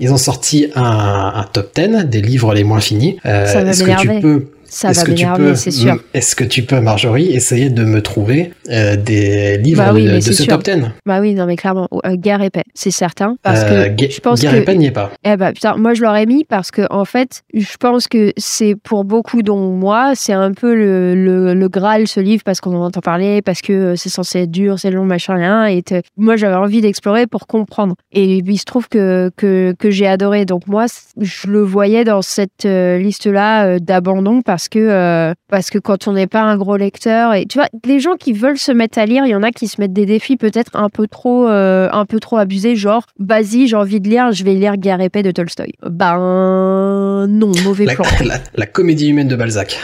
[0.00, 3.18] ils ont sorti un, un, top 10 des livres les moins finis.
[3.24, 5.94] Est-ce que tu peux ça va m'énerver, c'est sûr.
[5.94, 10.20] Mm, est-ce que tu peux, Marjorie, essayer de me trouver euh, des livres bah de,
[10.20, 13.36] ce top 10 Bah oui, non, mais clairement, euh, Guerre et paix, c'est certain.
[13.42, 14.56] Parce euh, que je pense Guerre que...
[14.58, 15.10] et paix n'y est pas.
[15.24, 18.74] Eh bah putain, moi je l'aurais mis parce que, en fait, je pense que c'est
[18.74, 22.76] pour beaucoup, dont moi, c'est un peu le, le, le, Graal, ce livre, parce qu'on
[22.76, 25.66] en entend parler, parce que c'est censé être dur, c'est long, machin, rien.
[25.66, 25.82] Et
[26.18, 27.94] moi, j'avais envie d'explorer pour comprendre.
[28.12, 30.44] Et il se trouve que, que, que j'ai adoré.
[30.44, 30.84] Donc moi,
[31.18, 36.12] je le voyais dans cette liste-là d'abandon parce parce que euh, parce que quand on
[36.12, 39.06] n'est pas un gros lecteur et tu vois les gens qui veulent se mettre à
[39.06, 41.88] lire il y en a qui se mettent des défis peut-être un peu trop euh,
[41.92, 45.22] un peu trop abusés genre vas-y j'ai envie de lire je vais lire Guerre épée
[45.22, 48.04] de Tolstoy ben non mauvais plan.
[48.56, 49.78] la comédie humaine de Balzac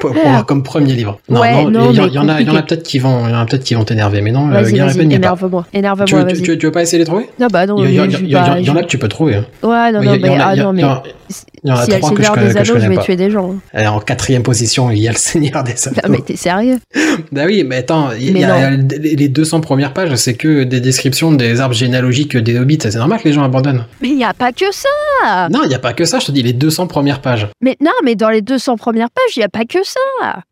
[0.00, 0.14] pour,
[0.46, 1.18] comme premier livre.
[1.28, 3.34] Non, non, il y, en a, il y en a peut-être qui vont, il y
[3.34, 6.04] en a peut-être qui vont t'énerver, mais non, euh, énerve-moi, énerve-moi.
[6.24, 7.84] Tu, tu, tu, veux pas essayer de les trouver Non, bah non.
[7.84, 8.36] Il y, y,
[8.70, 9.36] en a que tu peux trouver.
[9.36, 9.44] Hein.
[9.62, 12.32] Ouais, non, non, mais ah non, mais il y en a si trois que je,
[12.32, 13.54] des anneaux, je, je vais tuer des gens.
[13.74, 16.00] En quatrième position, il y a le Seigneur des Anneaux.
[16.04, 16.78] Non, mais t'es sérieux
[17.30, 21.32] Bah oui, mais attends, il y a les 200 premières pages, c'est que des descriptions
[21.32, 22.78] des arbres généalogiques des hobbits.
[22.82, 23.84] C'est normal que les gens abandonnent.
[24.00, 26.26] Mais il n'y a pas que ça Non, il n'y a pas que ça, je
[26.26, 27.48] te dis les 200 premières pages.
[27.60, 30.00] Mais non, mais dans les 200 premières pages, il n'y a pas que ça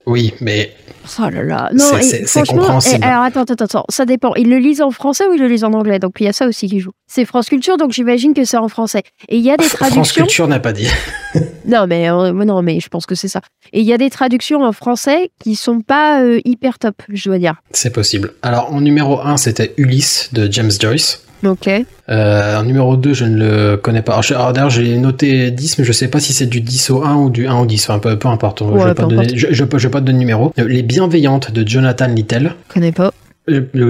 [0.07, 0.75] oui, mais.
[1.19, 1.71] Oh là là.
[1.73, 3.05] Non, c'est compréhensible.
[3.05, 3.85] alors attends, attends, attends.
[3.89, 4.35] Ça dépend.
[4.35, 5.99] Ils le lisent en français ou ils le lisent en anglais?
[5.99, 6.93] Donc il y a ça aussi qui joue.
[7.07, 9.03] C'est France Culture, donc j'imagine que c'est en français.
[9.29, 10.03] Et il y a des traductions.
[10.03, 10.89] France Culture n'a pas dit.
[11.65, 13.41] non, mais euh, non, mais je pense que c'est ça.
[13.73, 17.29] Et il y a des traductions en français qui sont pas euh, hyper top, je
[17.29, 17.55] dois dire.
[17.73, 18.35] C'est possible.
[18.43, 21.25] Alors en numéro 1, c'était Ulysse de James Joyce.
[21.45, 21.69] Ok.
[22.09, 24.21] Euh, en numéro 2, je ne le connais pas.
[24.31, 27.17] Alors, d'ailleurs, j'ai noté 10, mais je sais pas si c'est du 10 au 1
[27.17, 27.89] ou du 1 au 10.
[27.89, 28.61] Enfin, peu, importe.
[28.61, 30.53] je, ne vais pas donner, je, je, pas de numéro.
[30.57, 32.53] Les Bienveillantes de Jonathan Littell.
[32.69, 33.13] Je connais pas.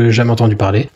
[0.09, 0.89] jamais entendu parler.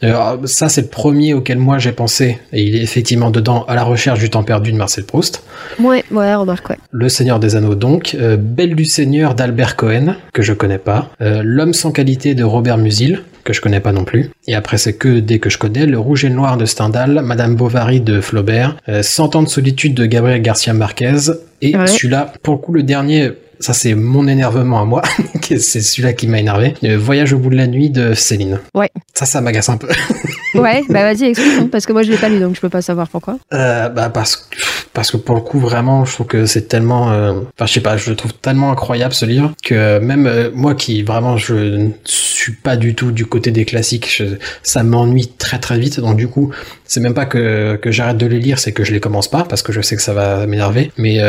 [0.44, 3.82] ça, c'est le premier auquel moi j'ai pensé, et il est effectivement dedans à la
[3.82, 5.42] recherche du temps perdu de Marcel Proust.
[5.80, 6.78] Ouais, ouais, remarque, ouais.
[6.90, 8.16] Le Seigneur des Anneaux, donc.
[8.38, 11.10] Belle du Seigneur d'Albert Cohen, que je connais pas.
[11.20, 14.30] L'homme sans qualité de Robert Musil, que je connais pas non plus.
[14.46, 17.20] Et après, c'est que dès que je connais, Le Rouge et le Noir de Stendhal,
[17.22, 22.54] Madame Bovary de Flaubert, Cent ans de solitude de Gabriel Garcia Marquez, et celui-là, pour
[22.54, 25.02] le coup, le dernier, ça c'est mon énervement à moi,
[25.42, 26.74] c'est celui-là qui m'a énervé.
[26.82, 28.60] Le Voyage au bout de la nuit de Céline.
[28.74, 28.90] Ouais.
[29.14, 29.88] Ça, ça m'agace un peu.
[30.54, 32.82] ouais, bah vas-y, explique, parce que moi je l'ai pas lu, donc je peux pas
[32.82, 33.38] savoir pourquoi.
[33.52, 34.56] Euh, bah parce que
[34.92, 37.80] parce que pour le coup vraiment, je trouve que c'est tellement, euh, enfin je sais
[37.80, 41.54] pas, je le trouve tellement incroyable ce livre que même euh, moi qui vraiment je
[41.54, 44.22] ne suis pas du tout du côté des classiques,
[44.62, 46.52] ça m'ennuie très très vite, donc du coup
[46.84, 49.44] c'est même pas que que j'arrête de les lire, c'est que je les commence pas
[49.44, 51.20] parce que je sais que ça va m'énerver, mais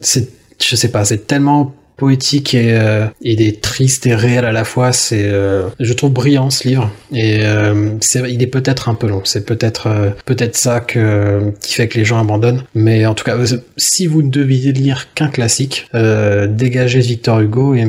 [0.00, 4.50] c'est je sais pas, c'est tellement poétique et, euh, et des tristes et réel à
[4.50, 4.92] la fois.
[4.92, 7.90] C'est, euh, je trouve brillant ce livre et euh,
[8.28, 9.20] il est peut-être un peu long.
[9.22, 9.88] C'est peut-être
[10.24, 12.64] peut-être ça que qui fait que les gens abandonnent.
[12.74, 13.36] Mais en tout cas,
[13.76, 17.84] si vous ne deviez lire qu'un classique, dégagez Victor Hugo et,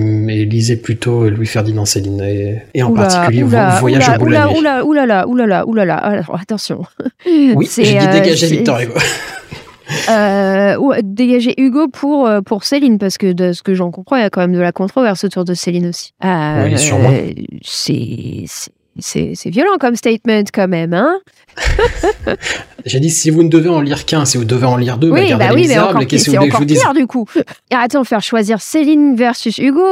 [0.46, 4.60] lisez plutôt Louis Ferdinand Céline et, en particulier Voyage au bout de la nuit.
[4.60, 5.96] Oula, oulala, oulala, oulala.
[5.96, 6.84] Alors attention.
[7.26, 8.94] Oui, j'ai dit dégagez Victor Hugo.
[10.10, 14.16] Euh, ou dégager Hugo pour, euh, pour Céline, parce que de ce que j'en comprends,
[14.16, 16.14] il y a quand même de la controverse autour de Céline aussi.
[16.24, 17.12] Euh, oui, sûrement.
[17.64, 18.46] c'est
[19.00, 21.20] c'est violent comme statement quand même, hein
[22.86, 25.10] J'ai dit si vous ne devez en lire qu'un, si vous devez en lire deux,
[25.10, 27.26] oui, bah, bah oui, mais encore, c'est encore pire du coup.
[27.72, 29.84] Et attends, faire choisir Céline versus Hugo,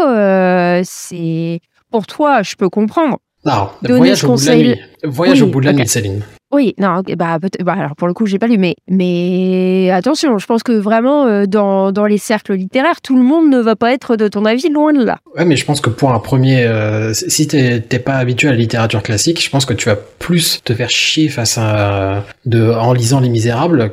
[0.83, 3.17] c'est pour toi, je peux comprendre.
[3.43, 4.79] Non, voyage au bout de la nuit.
[5.03, 6.21] Voyage au bout de la nuit, Céline.
[6.51, 10.45] Oui, non, bah, bah, alors pour le coup, j'ai pas lu, mais, mais attention, je
[10.45, 13.93] pense que vraiment, euh, dans, dans les cercles littéraires, tout le monde ne va pas
[13.93, 15.19] être de ton avis, loin de là.
[15.37, 18.57] Ouais, mais je pense que pour un premier, euh, si t'es pas habitué à la
[18.57, 22.93] littérature classique, je pense que tu vas plus te faire chier face à, de, en
[22.93, 23.91] lisant Les Misérables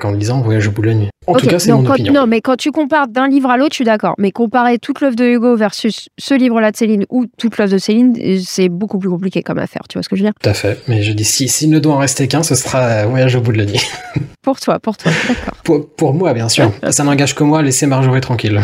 [0.00, 1.08] qu'en lisant Voyage au bout de la nuit.
[1.28, 2.12] En tout cas, c'est mon opinion.
[2.12, 4.14] Non, mais quand tu compares d'un livre à l'autre, je suis d'accord.
[4.18, 7.78] Mais comparer toute l'œuvre de Hugo versus ce livre-là de Céline ou toute l'œuvre de
[7.78, 9.82] Céline, c'est beaucoup plus compliqué comme affaire.
[9.88, 10.34] Tu vois ce que je veux dire?
[10.40, 10.82] Tout à fait.
[10.88, 13.58] Mais je dis, si, si ne en rester qu'un, ce sera Voyage au bout de
[13.58, 13.86] la nuit.
[14.42, 15.54] Pour toi, pour toi, d'accord.
[15.96, 16.72] Pour, moi, bien sûr.
[16.90, 18.60] Ça n'engage que moi, laissez Marjorie tranquille.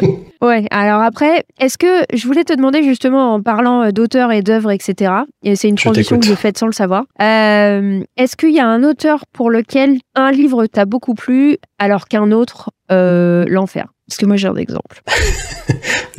[0.42, 4.42] ouais, alors après, est-ce que je voulais te demander justement en parlant euh, d'auteurs et
[4.42, 8.52] d'œuvres, etc., et c'est une transition que j'ai faite sans le savoir, euh, est-ce qu'il
[8.52, 13.44] y a un auteur pour lequel un livre t'a beaucoup plu alors qu'un autre euh,
[13.48, 13.86] l'enfer?
[14.08, 15.02] Parce que moi j'ai un exemple.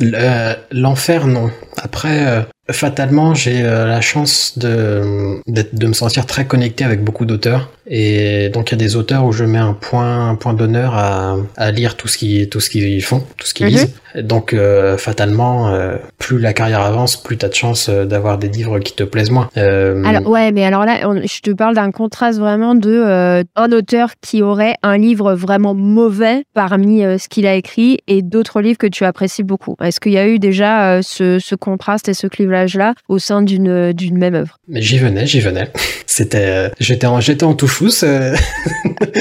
[0.70, 1.50] L'enfer, non.
[1.76, 7.70] Après, fatalement, j'ai la chance de, de me sentir très connecté avec beaucoup d'auteurs.
[7.86, 10.94] Et donc il y a des auteurs où je mets un point, un point d'honneur
[10.94, 13.72] à, à, lire tout ce qu'ils tout ce qu'ils font, tout ce qu'ils mhm.
[13.72, 13.94] lisent.
[14.20, 18.38] Donc euh, fatalement, euh, plus la carrière avance, plus tu as de chance euh, d'avoir
[18.38, 19.48] des livres qui te plaisent moins.
[19.56, 24.42] Alors ouais, mais alors là, je te parle d'un contraste vraiment de un auteur qui
[24.42, 29.04] aurait un livre vraiment mauvais parmi ce qu'il a écrit et d'autres livres que tu
[29.04, 29.76] apprécies beaucoup.
[29.82, 33.42] Est-ce qu'il y a eu déjà ce, ce, contraste et ce clivage là au sein
[33.42, 35.68] d'une d'une même œuvre Mais j'y venais, j'y venais.
[36.06, 37.72] C'était j'étais en j'étais en touche
[38.02, 38.34] euh.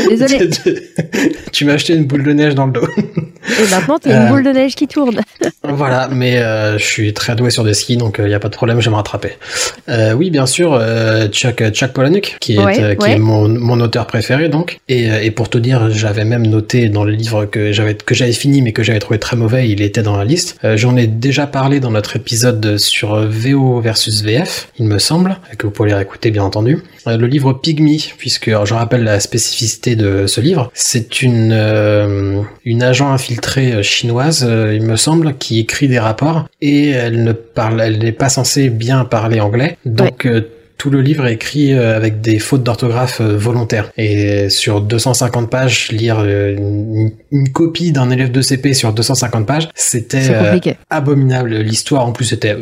[0.09, 0.49] Désolé.
[1.51, 2.87] tu m'as acheté une boule de neige dans le dos.
[2.97, 4.27] Et maintenant, t'es une euh.
[4.27, 5.21] boule de neige qui tourne.
[5.63, 8.49] voilà, mais euh, je suis très doué sur des skis, donc il n'y a pas
[8.49, 9.31] de problème, je vais me rattraper.
[10.15, 10.79] oui, bien sûr,
[11.31, 14.79] Chuck, Chuck Palahniuk, qui est, qui est mon, mon, auteur préféré, donc.
[14.87, 18.33] Et, et pour te dire, j'avais même noté dans le livre que j'avais que j'avais
[18.33, 20.57] fini, mais que j'avais trouvé très mauvais, il était dans la liste.
[20.75, 25.67] J'en ai déjà parlé dans notre épisode sur VO versus VF, il me semble, que
[25.67, 26.79] vous pouvez réécouter, bien entendu.
[27.05, 30.71] le livre Pygmy, puisque je rappelle la spécificité de ce livre.
[30.73, 35.99] C'est une, euh, une agent infiltrée euh, chinoise, euh, il me semble, qui écrit des
[35.99, 39.77] rapports et elle ne parle, elle n'est pas censée bien parler anglais.
[39.85, 40.27] Donc,
[40.81, 43.91] tout le livre est écrit euh, avec des fautes d'orthographe euh, volontaires.
[43.97, 46.57] Et sur 250 pages, lire euh,
[47.31, 51.53] une, copie d'un élève de CP sur 250 pages, c'était abominable.
[51.57, 52.57] L'histoire en plus était,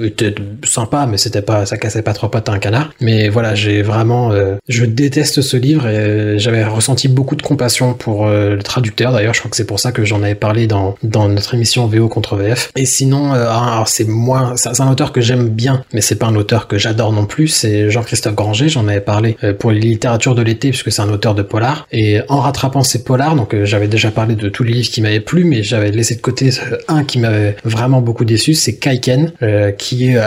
[0.65, 2.91] sympa, mais c'était pas, ça cassait pas trois pattes à un canard.
[2.99, 4.33] Mais voilà, j'ai vraiment,
[4.67, 9.13] je déteste ce livre et j'avais ressenti beaucoup de compassion pour le traducteur.
[9.13, 11.87] D'ailleurs, je crois que c'est pour ça que j'en avais parlé dans, dans notre émission
[11.87, 12.71] VO contre VF.
[12.75, 16.35] Et sinon, alors c'est moi, c'est un auteur que j'aime bien, mais c'est pas un
[16.35, 17.47] auteur que j'adore non plus.
[17.47, 21.09] C'est Jean Jean-Christophe Granger, j'en avais parlé pour les littératures de l'été puisque c'est un
[21.09, 21.87] auteur de polar.
[21.91, 25.19] Et en rattrapant ces polars, donc j'avais déjà parlé de tous les livres qui m'avaient
[25.19, 26.49] plu, mais j'avais laissé de côté
[26.87, 29.31] un qui m'avait vraiment beaucoup déçu, c'est Kaiken,
[29.77, 30.17] qui est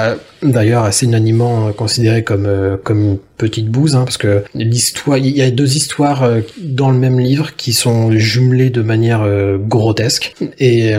[0.45, 2.49] d'ailleurs assez unanimement considéré comme
[2.85, 6.29] comme une petite bouse, hein, parce que l'histoire, il y a deux histoires
[6.61, 9.27] dans le même livre qui sont jumelées de manière
[9.59, 10.93] grotesque et,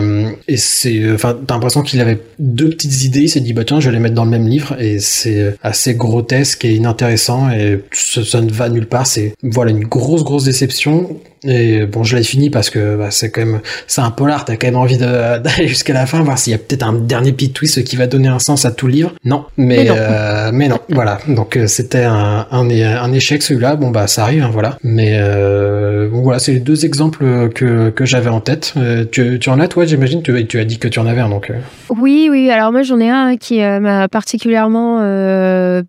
[0.48, 3.80] et c'est enfin t'as l'impression qu'il avait deux petites idées il s'est dit bah tiens
[3.80, 7.82] je vais les mettre dans le même livre et c'est assez grotesque et inintéressant et
[7.92, 9.06] ça, ne va nulle part.
[9.06, 13.30] C'est voilà une grosse grosse déception et bon, je l'ai fini parce que bah, c'est
[13.30, 16.52] quand même, c'est un polar, t'as quand même envie d'aller jusqu'à la fin, voir s'il
[16.52, 18.92] y a peut-être un dernier petit twist qui va donner un sens à tout le
[18.92, 19.12] livre.
[19.24, 21.18] Non, mais mais non, euh, mais non voilà.
[21.28, 23.76] Donc euh, c'était un, un, un, échec celui-là.
[23.76, 24.78] Bon bah ça arrive, hein, voilà.
[24.82, 28.74] Mais euh, bon, voilà, c'est les deux exemples que, que j'avais en tête.
[28.76, 30.22] Euh, tu, tu en as toi, j'imagine?
[30.22, 31.50] Tu, tu as dit que tu en avais un donc.
[31.50, 31.54] Euh.
[31.90, 32.50] Oui, oui.
[32.50, 35.00] Alors moi j'en ai un qui m'a particulièrement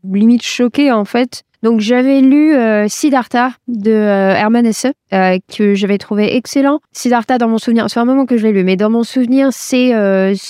[0.04, 1.44] limite choqué en fait.
[1.66, 6.80] Donc j'avais lu euh, Siddhartha de euh, Herman Hesse euh, que j'avais trouvé excellent.
[6.92, 9.48] Siddhartha dans mon souvenir, c'est un moment que je l'ai lu, mais dans mon souvenir,
[9.52, 9.90] c'est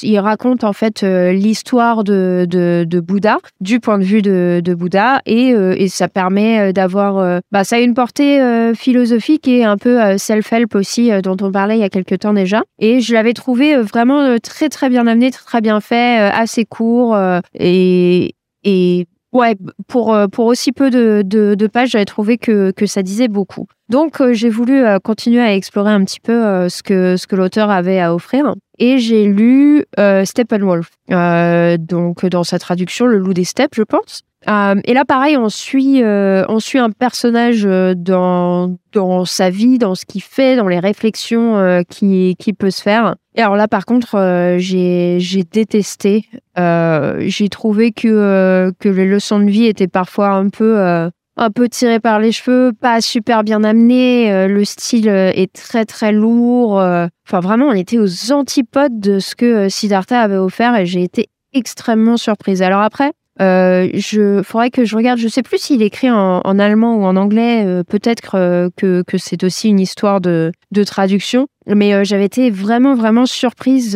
[0.04, 5.22] il raconte en fait l'histoire de, de, Bouddha du point de vue de, de Bouddha
[5.26, 10.76] et, et ça permet d'avoir bah ça a une portée philosophique et un peu self-help
[10.76, 12.64] aussi dont on parlait il y a quelques temps déjà.
[12.80, 17.18] Et je l'avais trouvé vraiment très très bien amené, très très bien fait, assez court
[17.54, 19.58] et et Ouais,
[19.90, 23.68] pour, euh, pour aussi peu de, de, pages, j'avais trouvé que, que ça disait beaucoup.
[23.90, 27.36] Donc, euh, j'ai voulu euh, continuer à explorer un petit peu ce que, ce que
[27.36, 28.54] l'auteur avait à offrir.
[28.78, 29.86] Et j'ai lu
[30.26, 34.24] Steppenwolf, donc dans sa traduction, Le loup des steppes, je pense.
[34.48, 39.50] Euh, et là, pareil, on suit, euh, on suit un personnage euh, dans, dans sa
[39.50, 43.16] vie, dans ce qu'il fait, dans les réflexions qui, qui peut se faire.
[43.36, 46.26] Et alors là, par contre, j'ai détesté.
[46.58, 52.00] j'ai trouvé que, que les leçons de vie étaient parfois un peu, un peu tirées
[52.00, 54.48] par les cheveux, pas super bien amenées.
[54.48, 56.74] le style est très très lourd.
[56.74, 61.28] Enfin, vraiment, on était aux antipodes de ce que Siddhartha avait offert et j'ai été
[61.54, 62.62] extrêmement surprise.
[62.62, 65.20] Alors après, euh, je faudrait que je regarde.
[65.20, 67.66] Je sais plus s'il écrit en, en, allemand ou en anglais.
[67.66, 71.48] Euh, peut-être euh, que, que c'est aussi une histoire de, de traduction.
[71.68, 73.96] Mais euh, j'avais été vraiment vraiment surprise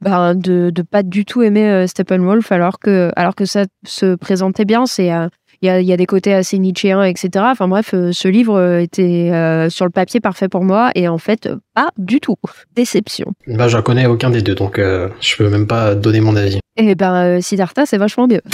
[0.00, 4.64] ben, de de pas du tout aimer Steppenwolf alors que alors que ça se présentait
[4.64, 4.86] bien.
[4.86, 5.10] C'est
[5.62, 7.30] il y a, y a, des côtés assez nietzschéens, etc.
[7.50, 9.30] Enfin bref, ce livre était
[9.70, 12.36] sur le papier parfait pour moi et en fait pas du tout.
[12.74, 13.32] Déception.
[13.46, 16.60] Bah, je connais aucun des deux, donc je peux même pas donner mon avis.
[16.76, 18.42] Eh ben, euh, Siddhartha, c'est vachement mieux.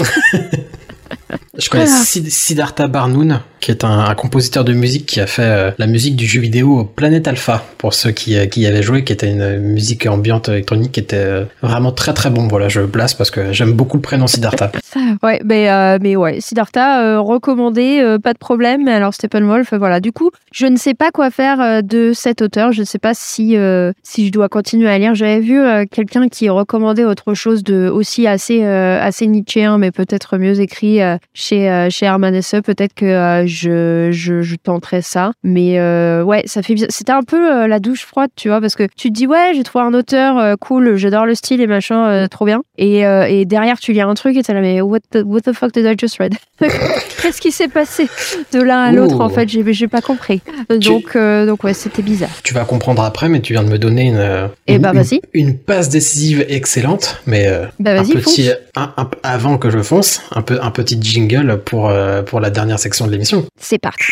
[1.56, 5.86] Je connais Siddhartha Barnoun, qui est un, compositeur de musique qui a fait euh, la
[5.86, 9.12] musique du jeu vidéo Planet Alpha, pour ceux qui, euh, qui y avaient joué, qui
[9.12, 12.48] était une musique ambiante électronique qui était euh, vraiment très très bon.
[12.48, 14.72] Voilà, je place parce que j'aime beaucoup le prénom Siddhartha.
[15.22, 18.88] ouais, mais, mais ouais, Siddhartha, recommandé, pas de problème.
[18.88, 20.00] Alors Steppenwolf, voilà.
[20.00, 22.72] Du coup, je ne sais pas quoi faire de cet auteur.
[22.72, 23.56] Je ne sais pas si,
[24.02, 25.14] si je dois continuer à lire.
[25.14, 30.60] J'avais vu quelqu'un qui recommandait autre chose de aussi assez, assez nietzschéen, mais peut-être mieux
[30.60, 31.00] écrit
[31.32, 35.32] chez, euh, chez Herman Peut-être que euh, je, je, je, tenterai ça.
[35.42, 36.74] Mais euh, ouais, ça fait.
[36.88, 39.62] C'était un peu la douche froide, tu vois, parce que tu te dis, ouais, j'ai
[39.62, 42.62] trouvé un auteur cool, j'adore le style et machin, trop bien.
[42.78, 45.52] Et, et, derrière, tu lis un truc et t'es là, mais what the, what the
[45.52, 46.34] fuck did I just read?
[46.60, 48.08] Qu'est-ce qui s'est passé?
[48.52, 50.40] De l'un à l'autre En fait, j'ai pas compris.
[50.68, 52.30] Donc, donc ouais, c'était bizarre.
[52.42, 55.20] Tu vas comprendre après, mais tu viens de me donner une, et eh bah, une,
[55.32, 60.58] une, passe décisive excellente, mais bah, un petit, un, avant que je fonce, un, peu,
[60.62, 63.46] un petit jingle pour, euh, pour la dernière section de l'émission.
[63.58, 64.04] C'est parti.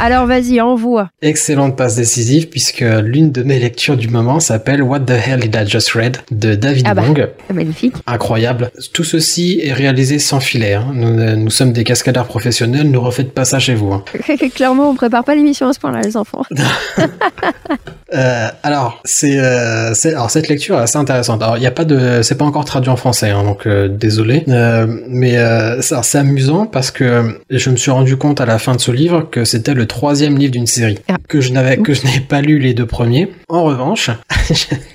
[0.00, 1.10] Alors vas-y, envoie.
[1.22, 5.56] Excellente passe décisive puisque l'une de mes lectures du moment s'appelle What the Hell Did
[5.56, 7.02] I Just Read de David ah bah,
[7.52, 7.94] Magnifique.
[8.06, 8.70] Incroyable.
[8.92, 10.74] Tout ceci est réalisé sans filet.
[10.74, 10.92] Hein.
[10.94, 13.92] Nous, nous, sommes des cascadeurs professionnels, ne refaites pas ça chez vous.
[13.92, 14.04] Hein.
[14.54, 16.44] Clairement, on prépare pas l'émission à ce point-là, les enfants.
[18.14, 21.42] euh, alors, c'est, euh, alors cette lecture est assez intéressante.
[21.42, 23.88] Alors, il n'y a pas de, c'est pas encore traduit en français, hein, donc euh,
[23.88, 24.44] désolé.
[24.48, 25.36] Euh, mais
[25.80, 29.28] c'est amusant parce que je me suis rendu compte à la fin de ce livre
[29.30, 31.16] que c'était le troisième livre d'une série ah.
[31.28, 33.30] que je n'avais que je n'ai pas lu les deux premiers.
[33.48, 34.10] En revanche,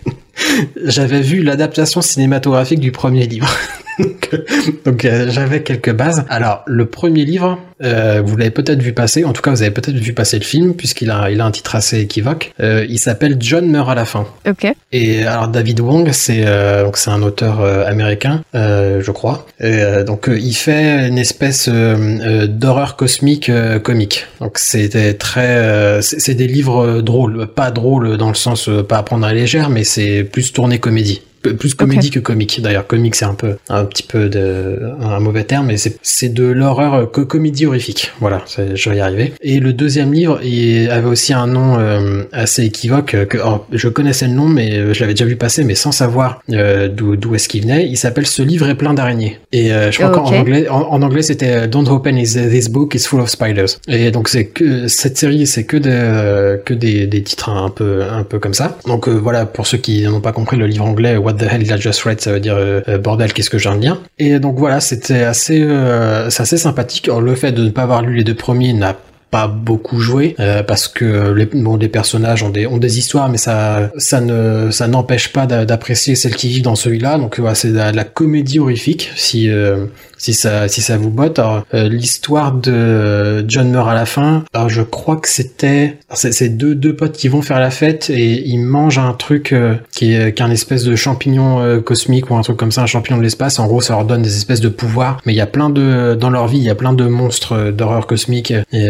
[0.83, 3.49] j'avais vu l'adaptation cinématographique du premier livre.
[4.85, 6.25] Donc, euh, j'avais quelques bases.
[6.29, 9.71] Alors le premier livre, euh, vous l'avez peut-être vu passer, en tout cas vous avez
[9.71, 12.53] peut-être vu passer le film puisqu'il a, il a un titre assez équivoque.
[12.59, 14.27] Euh, il s'appelle John meurt à la fin.
[14.47, 14.67] Ok.
[14.91, 16.43] Et alors David Wong, c'est
[16.83, 19.45] donc c'est un auteur américain, je crois.
[19.59, 23.51] Et, donc il fait une espèce d'horreur cosmique
[23.83, 24.27] comique.
[24.39, 29.25] Donc c'était très, c'est des livres drôles, pas drôles dans le sens pas à prendre
[29.25, 31.21] à la légère, mais c'est plus tourné comédie.
[31.51, 32.61] Plus comédie que comique.
[32.61, 36.45] D'ailleurs, comique c'est un peu un petit peu de un mauvais terme, mais c'est de
[36.45, 38.11] l'horreur que comédie horrifique.
[38.19, 39.33] Voilà, je vais y arriver.
[39.41, 43.15] Et le deuxième livre, il avait aussi un nom euh, assez équivoque.
[43.27, 43.37] Que
[43.71, 47.35] je connaissais le nom, mais je l'avais déjà vu passer, mais sans savoir euh, d'où
[47.35, 47.87] est-ce qu'il venait.
[47.87, 49.39] Il s'appelle Ce livre est plein d'araignées.
[49.51, 53.29] Et je crois qu'en anglais, en, anglais c'était Don't open this book, it's full of
[53.29, 53.79] spiders.
[53.87, 58.03] Et donc c'est que cette série, c'est que de, que des, des titres un peu
[58.03, 58.77] un peu comme ça.
[58.85, 61.79] Donc voilà, pour ceux qui n'ont pas compris le livre anglais, What the hell I
[61.79, 64.01] just read, ça veut dire euh, euh, bordel, qu'est-ce que viens de lire?
[64.19, 67.07] Et donc voilà, c'était assez, euh, assez sympathique.
[67.07, 68.95] Alors, le fait de ne pas avoir lu les deux premiers n'a
[69.33, 70.35] pas beaucoup joué
[70.67, 74.69] parce que les, bon, les personnages ont des ont des histoires mais ça ça ne
[74.71, 78.59] ça n'empêche pas d'apprécier celles qui vivent dans celui-là donc voilà, c'est de la, comédie
[78.59, 79.49] horrifique si
[80.23, 81.39] si ça si ça vous botte.
[81.73, 84.45] Euh, l'histoire de John meurt à la fin.
[84.53, 88.47] Alors je crois que c'était c'est deux deux potes qui vont faire la fête et
[88.47, 92.41] ils mangent un truc euh, qui est qu'un espèce de champignon euh, cosmique ou un
[92.41, 93.59] truc comme ça, un champignon de l'espace.
[93.59, 95.19] En gros, ça leur donne des espèces de pouvoirs.
[95.25, 97.71] Mais il y a plein de dans leur vie, il y a plein de monstres
[97.71, 98.87] d'horreur cosmique et,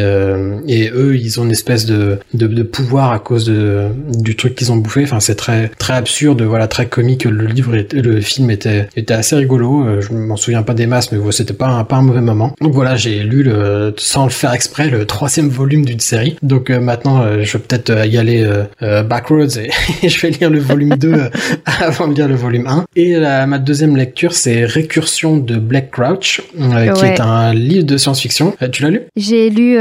[0.68, 4.56] et eux, ils ont une espèce de, de, de pouvoir à cause de du truc
[4.56, 5.04] qu'ils ont bouffé.
[5.04, 7.26] Enfin, c'est très très absurde, voilà, très comique.
[7.26, 10.02] Le livre, le film était était assez rigolo.
[10.02, 12.54] Je m'en souviens pas des masses, mais c'était pas un, pas un mauvais moment.
[12.62, 16.38] Donc voilà, j'ai lu le, sans le faire exprès le troisième volume d'une série.
[16.42, 18.46] Donc euh, maintenant, euh, je vais peut-être euh, y aller
[19.08, 19.70] backwards et,
[20.08, 21.30] je vais lire le volume 2
[21.66, 22.86] avant de lire le volume 1.
[22.96, 28.56] Et ma deuxième lecture, c'est Récursion de Black Crouch, qui est un livre de science-fiction.
[28.72, 29.02] tu l'as lu?
[29.16, 29.78] J'ai lu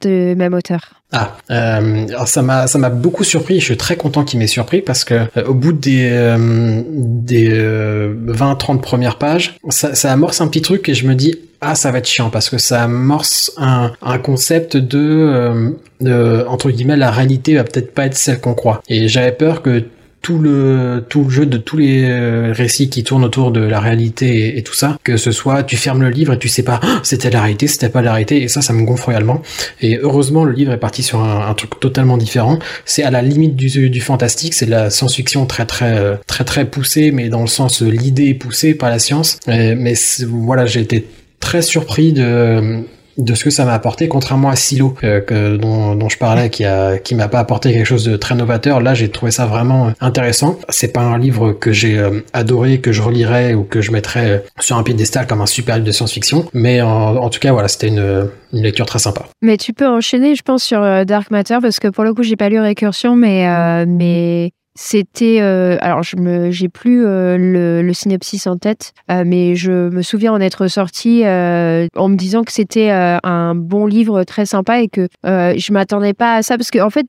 [0.00, 0.80] De même auteur.
[1.12, 3.60] Ah, euh, ça m'a ça m'a beaucoup surpris.
[3.60, 7.50] Je suis très content qu'il m'ait surpris parce que euh, au bout des euh, des
[7.50, 11.90] 20-30 premières pages, ça, ça amorce un petit truc et je me dis ah ça
[11.90, 17.10] va être chiant parce que ça amorce un, un concept de, de entre guillemets la
[17.10, 18.82] réalité va peut-être pas être celle qu'on croit.
[18.88, 19.84] Et j'avais peur que
[20.22, 23.80] tout le tout le jeu de tous les euh, récits qui tournent autour de la
[23.80, 26.80] réalité et, tout ça, que ce soit tu fermes le livre et tu sais pas
[27.02, 29.42] c'était la réalité, c'était pas la réalité et ça ça me gonfle royalement.
[29.80, 32.58] Et heureusement le livre est parti sur un, truc totalement différent.
[32.84, 36.44] C'est à la limite du, du fantastique, c'est de la science-fiction très très euh, très
[36.44, 39.38] très poussée, mais dans le sens l'idée est poussée par la science.
[39.46, 39.94] mais
[40.26, 41.06] voilà j'ai été
[41.40, 42.84] très surpris de
[43.18, 46.64] de ce que ça m'a apporté, contrairement à Silo euh, dont, dont, je parlais, qui
[46.64, 48.80] a qui m'a pas apporté quelque chose de très novateur.
[48.80, 50.58] Là, j'ai trouvé ça vraiment intéressant.
[50.68, 54.30] C'est pas un livre que j'ai euh, adoré, que je relirais ou que je mettrais
[54.30, 57.52] euh, sur un piédestal comme un super livre de science-fiction, mais en, en, tout cas,
[57.52, 59.26] voilà, c'était une, une lecture très sympa.
[59.42, 62.36] Mais tu peux enchaîner, je pense, sur Dark Matter parce que pour le coup, j'ai
[62.36, 67.92] pas lu Récursion, mais mais c'était, euh, alors je me, j'ai plus euh, le, le,
[67.92, 72.52] synopsis en tête, euh, mais je me souviens en être sortie en me disant que
[72.52, 76.86] c'était un bon livre très sympa et que je m'attendais pas à ça parce qu'en
[76.86, 77.06] en fait,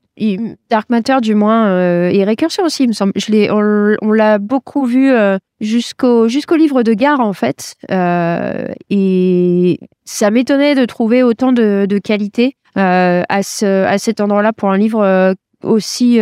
[0.68, 4.84] Dark Matter du moins et Récursion aussi, il me semble, je l'ai, on, l'a beaucoup
[4.84, 5.12] vu
[5.60, 11.98] jusqu'au jusqu'au livre de gare en fait, et ça m'étonnait de trouver autant de, de
[11.98, 16.18] qualité à ce à cet endroit-là pour un livre aussi,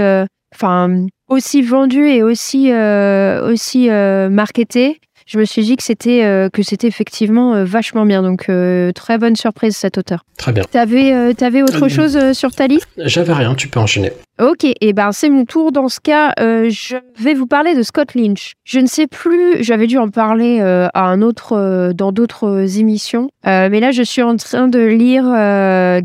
[0.55, 6.24] enfin aussi vendu et aussi, euh, aussi euh, marketé, je me suis dit que c'était
[6.24, 8.22] euh, que c'était effectivement vachement bien.
[8.22, 8.51] Donc
[8.95, 10.24] très bonne surprise cet auteur.
[10.39, 10.64] Très bien.
[10.70, 12.89] T'avais avais autre chose sur ta liste?
[12.97, 13.55] J'avais rien.
[13.55, 14.12] Tu peux enchaîner.
[14.41, 15.72] Ok, et eh ben c'est mon tour.
[15.72, 18.53] Dans ce cas, euh, je vais vous parler de Scott Lynch.
[18.62, 22.79] Je ne sais plus, j'avais dû en parler euh, à un autre euh, dans d'autres
[22.79, 25.24] émissions, mais là je suis en train de lire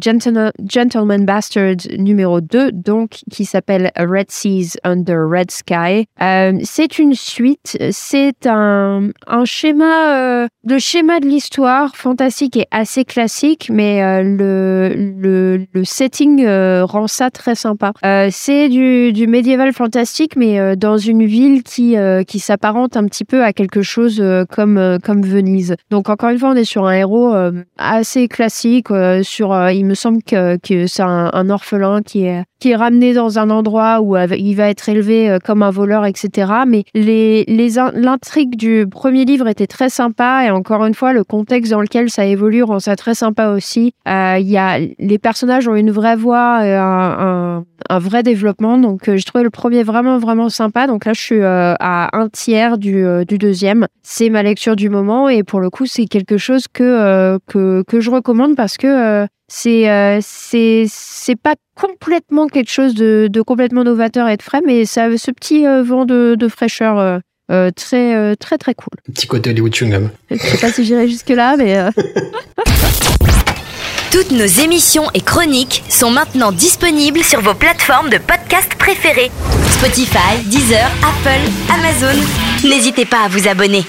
[0.01, 6.07] Gentleman Bastard numéro 2, donc qui s'appelle Red Seas Under Red Sky.
[6.63, 13.69] c'est une suite, c'est un, un schéma, le schéma de l'histoire fantastique est assez classique,
[13.71, 17.93] mais le, le, le setting rend ça très sympa.
[18.05, 22.97] Euh, c'est du, du, médiéval fantastique, mais euh, dans une ville qui, euh, qui s'apparente
[22.97, 25.75] un petit peu à quelque chose comme, comme Venise.
[25.89, 27.33] Donc encore une fois, on est sur un héros
[27.77, 28.87] assez classique.
[29.23, 33.39] sur, il me semble que, que c'est un, orphelin qui est, qui est ramené dans
[33.39, 36.51] un endroit où il va être élevé comme un voleur, etc.
[36.67, 41.25] Mais les, les, l'intrigue du premier livre était très sympa et encore une fois, le
[41.25, 43.93] contexte dans lequel ça évolue rend ça très sympa aussi.
[44.05, 48.77] Il y a, les personnages ont une vraie voix, un, un, un vrai développement.
[48.77, 50.87] Donc, euh, j'ai trouvé le premier vraiment, vraiment sympa.
[50.87, 53.87] Donc là, je suis euh, à un tiers du, euh, du deuxième.
[54.03, 58.09] C'est ma lecture du moment et pour le coup, c'est quelque chose que, que, je
[58.09, 64.41] recommande parce que c'est c'est c'est pas complètement quelque chose de, complètement novateur et de
[64.41, 67.19] frais, mais ça ce petit vent de, de fraîcheur.
[67.75, 68.93] Très très très cool.
[69.13, 71.77] Petit côté Hollywood Chewing Je sais pas si j'irai jusque là, mais
[74.13, 79.31] Toutes nos émissions et chroniques sont maintenant disponibles sur vos plateformes de podcast préférées.
[79.71, 82.21] Spotify, Deezer, Apple, Amazon.
[82.63, 83.83] N'hésitez pas à vous abonner.